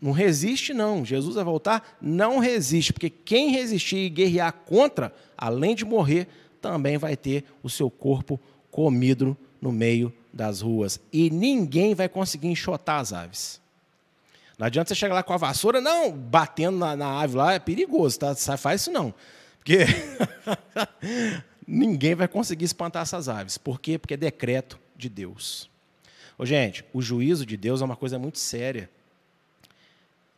[0.00, 1.04] Não resiste, não.
[1.04, 6.28] Jesus vai voltar, não resiste, porque quem resistir e guerrear contra, além de morrer,
[6.60, 8.38] também vai ter o seu corpo
[8.70, 11.00] comido no meio das ruas.
[11.12, 13.60] E ninguém vai conseguir enxotar as aves.
[14.58, 17.58] Não adianta você chegar lá com a vassoura, não, batendo na, na ave lá, é
[17.58, 18.34] perigoso, tá?
[18.58, 19.14] Faz isso não.
[19.58, 19.86] Porque
[21.66, 23.56] ninguém vai conseguir espantar essas aves.
[23.56, 23.98] Por quê?
[23.98, 25.70] Porque é decreto de Deus.
[26.36, 28.90] Ô, gente, o juízo de Deus é uma coisa muito séria.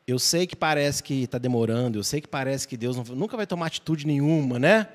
[0.07, 3.47] Eu sei que parece que está demorando, eu sei que parece que Deus nunca vai
[3.47, 4.89] tomar atitude nenhuma, né?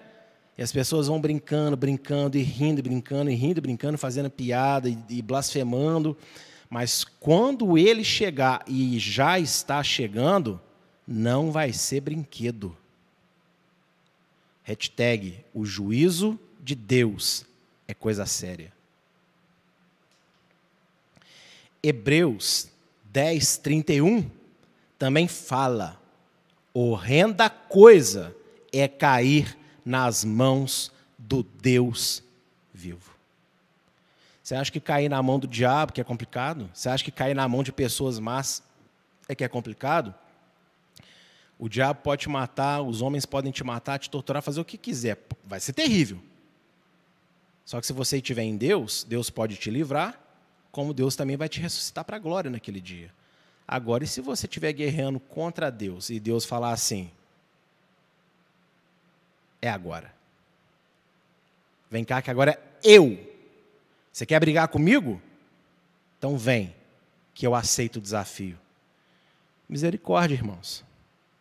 [0.57, 4.97] E as pessoas vão brincando, brincando, e rindo, brincando, e rindo, brincando, fazendo piada e,
[5.09, 6.17] e blasfemando.
[6.69, 10.59] Mas quando ele chegar, e já está chegando,
[11.07, 12.75] não vai ser brinquedo.
[14.63, 17.45] Hashtag, o juízo de Deus
[17.87, 18.73] é coisa séria.
[21.81, 22.67] Hebreus
[23.05, 24.29] 10, 31
[24.97, 25.99] também fala:
[26.73, 28.35] horrenda coisa
[28.71, 32.23] é cair nas mãos do Deus
[32.73, 33.15] vivo.
[34.43, 36.69] Você acha que cair na mão do diabo que é complicado?
[36.73, 38.63] Você acha que cair na mão de pessoas más
[39.27, 40.15] é que é complicado?
[41.59, 44.77] O diabo pode te matar, os homens podem te matar, te torturar, fazer o que
[44.77, 45.17] quiser.
[45.43, 46.19] Vai ser terrível.
[47.65, 50.17] Só que se você estiver em Deus, Deus pode te livrar,
[50.71, 53.11] como Deus também vai te ressuscitar para a glória naquele dia.
[53.67, 57.11] Agora, e se você estiver guerreando contra Deus e Deus falar assim:
[59.61, 60.13] é agora.
[61.89, 63.17] Vem cá, que agora é eu.
[64.11, 65.21] Você quer brigar comigo?
[66.17, 66.73] Então vem,
[67.33, 68.57] que eu aceito o desafio.
[69.67, 70.83] Misericórdia, irmãos.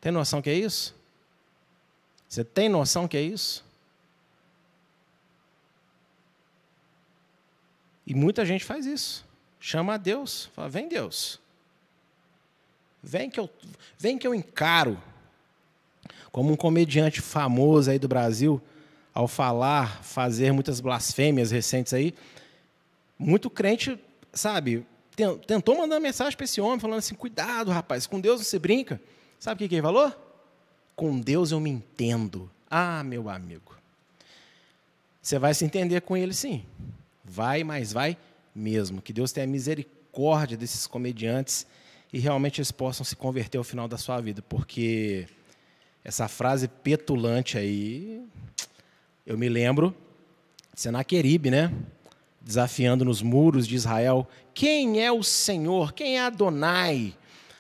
[0.01, 0.95] Tem noção que é isso?
[2.29, 3.64] Você tem noção que é isso?
[8.05, 9.24] E muita gente faz isso.
[9.61, 11.41] Chama a Deus, fala: "Vem, Deus.
[13.09, 13.48] Vem que eu,
[13.96, 15.00] vem que eu encaro".
[16.32, 18.61] Como um comediante famoso aí do Brasil,
[19.14, 22.12] ao falar, fazer muitas blasfêmias recentes aí,
[23.16, 23.98] muito crente,
[24.32, 24.84] sabe,
[25.46, 29.00] tentou mandar mensagem para esse homem, falando assim: cuidado, rapaz, com Deus você brinca.
[29.38, 30.12] Sabe o que ele falou?
[30.96, 32.50] Com Deus eu me entendo.
[32.68, 33.76] Ah, meu amigo.
[35.22, 36.64] Você vai se entender com ele sim.
[37.24, 38.16] Vai, mas vai
[38.54, 39.00] mesmo.
[39.00, 41.66] Que Deus tenha misericórdia desses comediantes
[42.12, 45.26] e realmente eles possam se converter ao final da sua vida, porque
[46.04, 48.22] essa frase petulante aí,
[49.26, 49.94] eu me lembro
[50.72, 51.72] de Senaqueribe, né?
[52.40, 55.92] Desafiando nos muros de Israel, quem é o Senhor?
[55.92, 57.14] Quem é Adonai?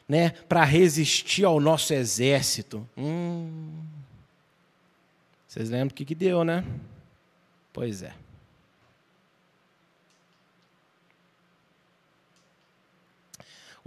[0.08, 2.88] Né, para resistir ao nosso exército.
[2.96, 3.82] Hum,
[5.48, 6.64] vocês lembram o que, que deu, né?
[7.72, 8.14] Pois é.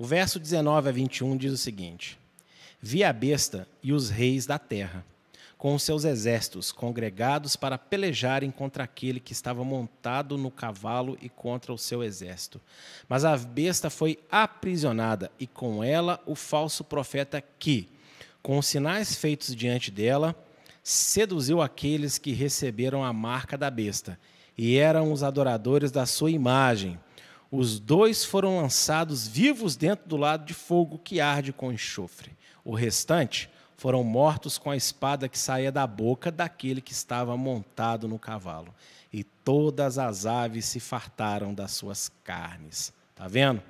[0.02, 2.18] O verso 19 a 21 diz o seguinte:
[2.82, 5.06] Vi a besta e os reis da terra,
[5.58, 11.28] com os seus exércitos, congregados para pelejarem contra aquele que estava montado no cavalo e
[11.28, 12.62] contra o seu exército.
[13.10, 17.90] Mas a besta foi aprisionada, e com ela o falso profeta que,
[18.42, 20.34] com os sinais feitos diante dela,
[20.82, 24.18] seduziu aqueles que receberam a marca da besta,
[24.58, 26.98] e eram os adoradores da sua imagem.
[27.52, 32.32] Os dois foram lançados vivos dentro do lado de fogo que arde com enxofre.
[32.64, 38.08] O restante foram mortos com a espada que saía da boca daquele que estava montado
[38.08, 38.74] no cavalo.
[39.12, 42.94] E todas as aves se fartaram das suas carnes.
[43.12, 43.64] Está vendo?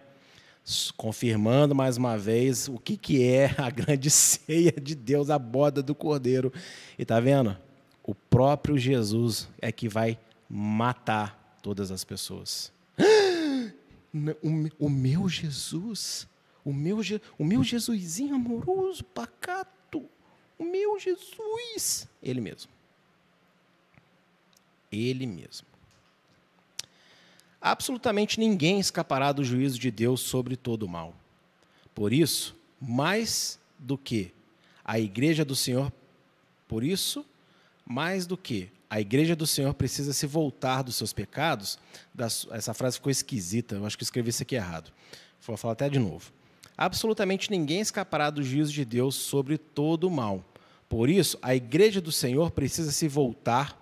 [0.97, 5.81] Confirmando mais uma vez o que, que é a grande ceia de Deus, a boda
[5.81, 6.51] do cordeiro.
[6.97, 7.55] E está vendo?
[8.03, 10.19] O próprio Jesus é que vai
[10.49, 12.73] matar todas as pessoas.
[14.79, 16.27] O meu Jesus
[16.63, 16.97] o meu,
[17.37, 20.05] o meu Jesusinho amoroso, pacato,
[20.57, 22.71] o meu Jesus, ele mesmo.
[24.91, 25.67] Ele mesmo.
[27.61, 31.15] Absolutamente ninguém escapará do juízo de Deus sobre todo o mal.
[31.93, 34.31] Por isso, mais do que
[34.83, 35.91] a igreja do Senhor,
[36.67, 37.25] por isso,
[37.85, 41.77] mais do que a igreja do Senhor precisa se voltar dos seus pecados,
[42.51, 44.91] essa frase ficou esquisita, eu acho que eu escrevi isso aqui errado.
[45.45, 46.31] Vou falar até de novo
[46.79, 50.45] absolutamente ninguém escapará do juízo de Deus sobre todo o mal.
[50.87, 53.77] Por isso, a igreja do Senhor precisa se voltar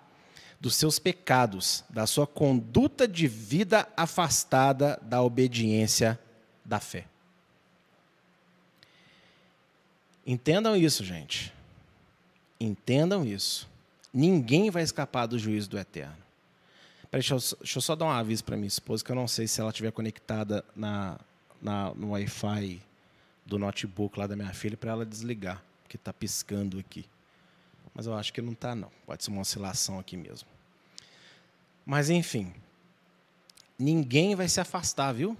[0.60, 6.18] dos seus pecados, da sua conduta de vida afastada da obediência
[6.64, 7.06] da fé.
[10.26, 11.52] Entendam isso, gente.
[12.58, 13.67] Entendam isso.
[14.12, 16.16] Ninguém vai escapar do juízo do eterno.
[17.10, 19.48] Deixa eu, deixa eu só dar um aviso para minha esposa, que eu não sei
[19.48, 21.18] se ela estiver conectada na,
[21.60, 22.82] na, no Wi-Fi
[23.46, 27.06] do notebook lá da minha filha para ela desligar, porque está piscando aqui.
[27.94, 28.90] Mas eu acho que não está, não.
[29.06, 30.46] Pode ser uma oscilação aqui mesmo.
[31.84, 32.52] Mas, enfim,
[33.78, 35.36] ninguém vai se afastar, viu?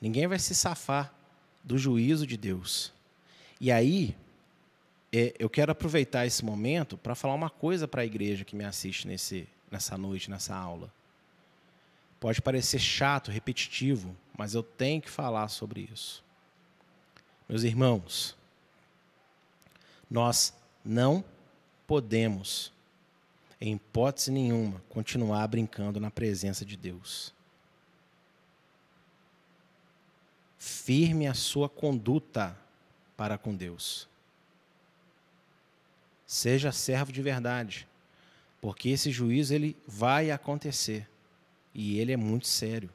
[0.00, 1.14] Ninguém vai se safar
[1.62, 2.92] do juízo de Deus.
[3.60, 4.16] E aí,
[5.18, 8.64] é, eu quero aproveitar esse momento para falar uma coisa para a igreja que me
[8.64, 10.92] assiste nesse, nessa noite, nessa aula.
[12.18, 16.24] Pode parecer chato, repetitivo, mas eu tenho que falar sobre isso.
[17.48, 18.36] Meus irmãos,
[20.10, 20.52] nós
[20.84, 21.24] não
[21.86, 22.72] podemos,
[23.60, 27.32] em hipótese nenhuma, continuar brincando na presença de Deus.
[30.58, 32.56] Firme a sua conduta
[33.16, 34.08] para com Deus.
[36.26, 37.86] Seja servo de verdade,
[38.60, 41.08] porque esse juízo ele vai acontecer
[41.72, 42.90] e ele é muito sério.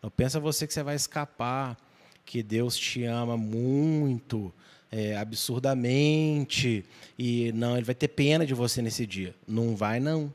[0.00, 1.76] Não pensa você que você vai escapar,
[2.24, 4.52] que Deus te ama muito,
[4.92, 6.84] é, absurdamente,
[7.18, 9.34] e não, ele vai ter pena de você nesse dia.
[9.48, 10.32] Não vai, não.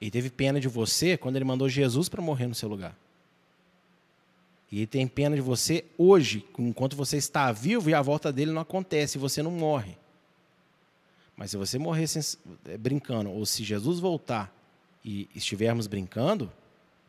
[0.00, 2.94] Ele teve pena de você quando ele mandou Jesus para morrer no seu lugar.
[4.72, 8.52] E ele tem pena de você hoje, enquanto você está vivo e a volta dele
[8.52, 9.98] não acontece, você não morre.
[11.36, 12.22] Mas se você morrer sem,
[12.64, 14.50] é, brincando, ou se Jesus voltar
[15.04, 16.50] e estivermos brincando,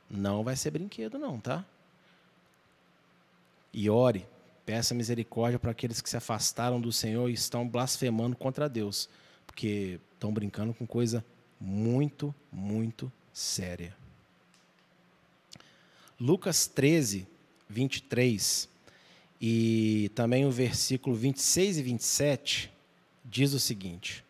[0.10, 1.66] não vai ser brinquedo, não, tá?
[3.72, 4.28] E ore,
[4.66, 9.08] peça misericórdia para aqueles que se afastaram do Senhor e estão blasfemando contra Deus,
[9.48, 11.24] porque estão brincando com coisa
[11.62, 13.96] muito, muito séria.
[16.20, 17.28] Lucas 13,
[17.70, 18.70] 23
[19.42, 22.72] e também o versículo 26 e 27
[23.26, 24.24] diz o seguinte: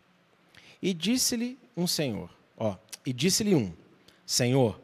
[0.81, 2.75] E disse-lhe um Senhor, ó,
[3.05, 3.71] e disse-lhe um:
[4.25, 4.79] Senhor,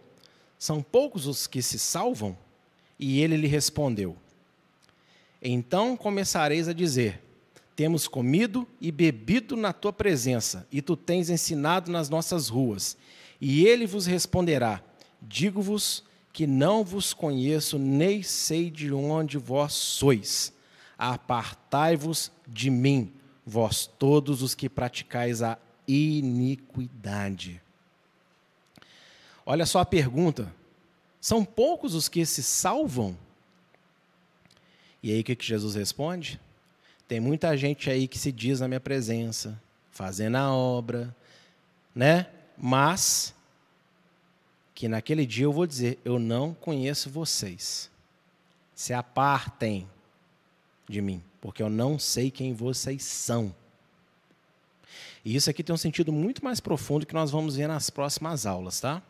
[0.58, 2.38] são poucos os que se salvam?
[3.00, 4.16] E ele lhe respondeu:
[5.41, 7.24] Então começareis a dizer:
[7.76, 12.97] Temos comido e bebido na tua presença, e tu tens ensinado nas nossas ruas.
[13.41, 14.84] E ele vos responderá:
[15.22, 16.04] Digo-vos
[16.40, 20.54] que não vos conheço, nem sei de onde vós sois.
[20.98, 23.12] Apartai-vos de mim,
[23.46, 27.62] vós todos os que praticais a iniquidade.
[29.46, 30.50] Olha só a pergunta:
[31.20, 33.18] são poucos os que se salvam?
[35.04, 36.40] E aí o que Jesus responde?
[37.06, 39.62] Tem muita gente aí que se diz na minha presença,
[39.92, 41.14] fazendo a obra,
[41.94, 42.28] né?
[42.58, 43.36] Mas
[44.80, 47.91] que naquele dia eu vou dizer: eu não conheço vocês.
[48.73, 49.86] Se apartem
[50.88, 53.53] de mim, porque eu não sei quem vocês são.
[55.25, 58.45] E isso aqui tem um sentido muito mais profundo que nós vamos ver nas próximas
[58.45, 59.03] aulas, tá?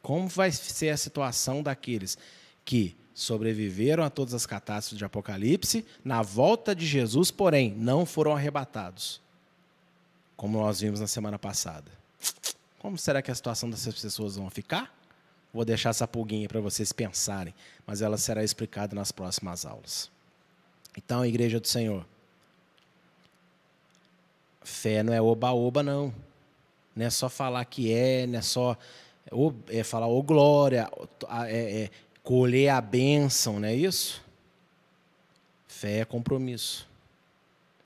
[0.00, 2.16] Como vai ser a situação daqueles
[2.64, 8.32] que sobreviveram a todas as catástrofes de Apocalipse, na volta de Jesus, porém, não foram
[8.32, 9.20] arrebatados?
[10.36, 11.90] Como nós vimos na semana passada.
[12.78, 14.99] Como será que a situação dessas pessoas vão ficar?
[15.52, 17.54] Vou deixar essa pulguinha para vocês pensarem,
[17.86, 20.10] mas ela será explicada nas próximas aulas.
[20.96, 22.06] Então, Igreja do Senhor,
[24.62, 26.14] fé não é oba-oba, não.
[26.94, 28.76] Não é só falar que é, não é só
[29.68, 30.90] é falar ô glória,
[31.46, 31.90] é, é,
[32.22, 34.22] colher a bênção, não é isso?
[35.68, 36.88] Fé é compromisso,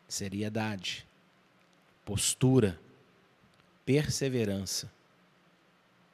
[0.08, 1.06] seriedade,
[2.04, 2.78] postura,
[3.84, 4.90] perseverança.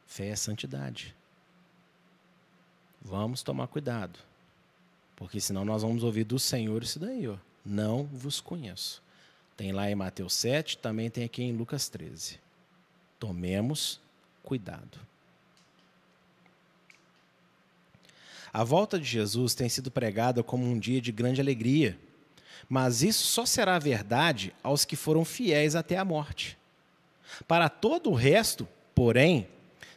[0.06, 1.14] Fé é santidade.
[3.00, 4.18] Vamos tomar cuidado,
[5.16, 7.36] porque senão nós vamos ouvir do Senhor isso daí, ó.
[7.64, 9.02] Não vos conheço.
[9.56, 12.38] Tem lá em Mateus 7, também tem aqui em Lucas 13.
[13.18, 14.00] Tomemos
[14.42, 14.98] cuidado.
[18.52, 21.98] A volta de Jesus tem sido pregada como um dia de grande alegria,
[22.68, 26.58] mas isso só será verdade aos que foram fiéis até a morte.
[27.46, 29.46] Para todo o resto, porém,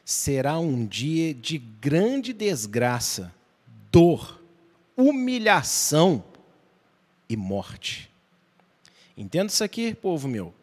[0.03, 3.33] será um dia de grande desgraça,
[3.91, 4.41] dor,
[4.95, 6.23] humilhação
[7.29, 8.11] e morte.
[9.15, 10.53] Entenda isso aqui, povo meu.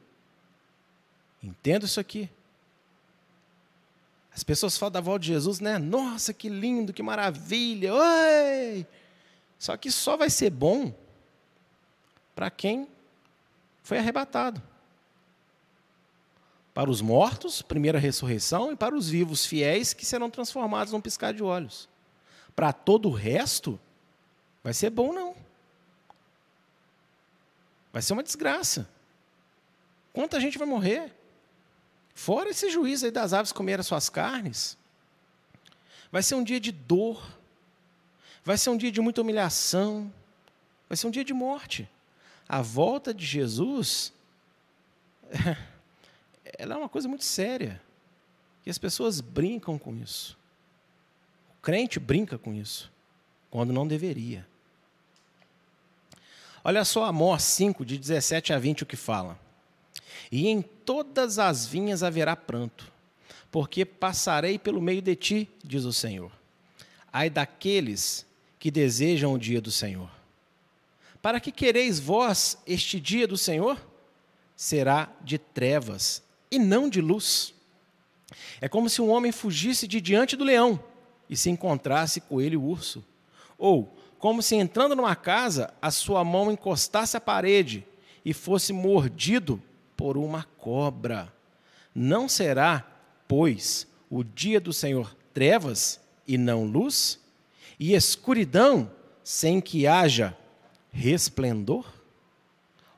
[1.43, 2.29] Entenda isso aqui.
[4.33, 5.79] As pessoas falam da volta de Jesus, né?
[5.79, 7.95] Nossa, que lindo, que maravilha.
[7.95, 8.87] Oi!
[9.59, 10.95] Só que só vai ser bom
[12.35, 12.89] para quem
[13.83, 14.63] foi arrebatado.
[16.81, 21.35] Para os mortos, primeira ressurreição, e para os vivos fiéis que serão transformados num piscar
[21.35, 21.87] de olhos.
[22.57, 23.79] Para todo o resto,
[24.65, 25.37] vai ser bom não.
[27.93, 28.89] Vai ser uma desgraça.
[30.11, 31.15] Quanta gente vai morrer?
[32.15, 34.79] Fora esse juízo aí das aves comer as suas carnes.
[36.11, 37.23] Vai ser um dia de dor.
[38.43, 40.11] Vai ser um dia de muita humilhação.
[40.89, 41.87] Vai ser um dia de morte.
[42.49, 44.15] A volta de Jesus,
[46.61, 47.81] ela é uma coisa muito séria.
[48.67, 50.37] E as pessoas brincam com isso.
[51.59, 52.93] O crente brinca com isso,
[53.51, 54.47] quando não deveria.
[56.63, 59.39] Olha só Amós 5, de 17 a 20, o que fala.
[60.31, 62.93] E em todas as vinhas haverá pranto,
[63.51, 66.31] porque passarei pelo meio de ti, diz o Senhor.
[67.11, 68.27] Ai daqueles
[68.59, 70.11] que desejam o dia do Senhor.
[71.23, 73.81] Para que quereis vós este dia do Senhor?
[74.55, 77.55] Será de trevas e não de luz.
[78.61, 80.83] É como se um homem fugisse de diante do leão
[81.29, 83.05] e se encontrasse com ele o urso.
[83.57, 87.87] Ou como se entrando numa casa, a sua mão encostasse à parede
[88.25, 89.63] e fosse mordido
[89.97, 91.33] por uma cobra.
[91.95, 92.87] Não será,
[93.27, 97.19] pois, o dia do Senhor trevas e não luz,
[97.79, 98.91] e escuridão
[99.25, 100.37] sem que haja
[100.93, 101.87] resplendor?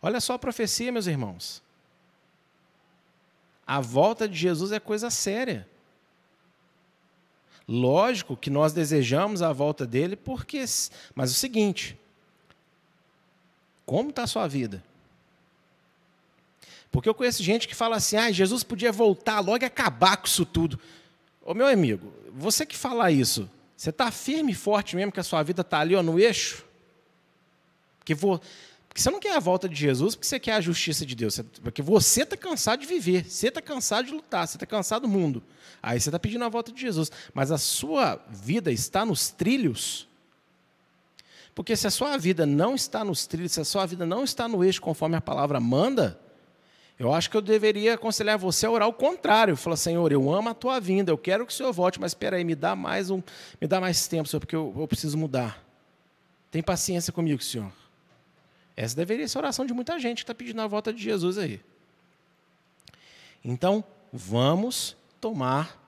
[0.01, 1.63] Olha só a profecia, meus irmãos.
[3.67, 5.69] A volta de Jesus é coisa séria.
[7.67, 10.65] Lógico que nós desejamos a volta dele, porque.
[11.15, 11.97] Mas é o seguinte:
[13.87, 14.83] como está a sua vida?
[16.91, 20.27] Porque eu conheço gente que fala assim: ah, Jesus podia voltar logo e acabar com
[20.27, 20.79] isso tudo.
[21.41, 25.25] Ô meu amigo, você que fala isso, você está firme e forte mesmo que a
[25.25, 26.65] sua vida está ali ó, no eixo?
[27.99, 28.41] Porque, vou,
[28.93, 31.41] porque você não quer a volta de Jesus porque você quer a justiça de Deus.
[31.63, 35.09] Porque você está cansado de viver, você está cansado de lutar, você está cansado do
[35.09, 35.43] mundo.
[35.83, 37.11] Aí você está pedindo a volta de Jesus.
[37.33, 40.07] Mas a sua vida está nos trilhos.
[41.55, 44.47] Porque se a sua vida não está nos trilhos, se a sua vida não está
[44.47, 46.21] no eixo conforme a palavra manda,
[46.99, 49.57] eu acho que eu deveria aconselhar você a orar o contrário.
[49.57, 52.37] Falar, Senhor, eu amo a tua vinda, eu quero que o Senhor volte, mas espera
[52.37, 53.23] aí, me dá mais um,
[53.59, 55.65] me dá mais tempo, Senhor, porque eu, eu preciso mudar.
[56.51, 57.82] Tem paciência comigo, Senhor.
[58.77, 61.39] Essa deveria ser a oração de muita gente que está pedindo a volta de Jesus
[61.39, 61.61] aí.
[63.45, 65.79] Então, vamos tomar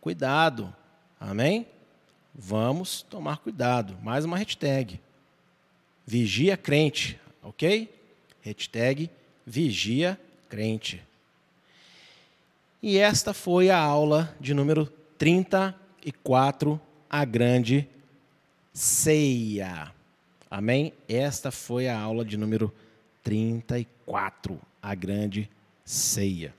[0.00, 0.74] cuidado.
[1.18, 1.66] Amém?
[2.34, 3.96] Vamos tomar cuidado.
[4.02, 5.00] Mais uma hashtag.
[6.06, 7.88] Vigia crente, ok?
[8.42, 9.10] Hashtag
[9.46, 11.02] vigia crente.
[12.82, 14.86] E esta foi a aula de número
[15.16, 16.78] 34,
[17.08, 17.88] a grande
[18.74, 19.93] ceia.
[20.56, 20.92] Amém?
[21.08, 22.72] Esta foi a aula de número
[23.24, 25.50] 34, a grande
[25.84, 26.54] ceia.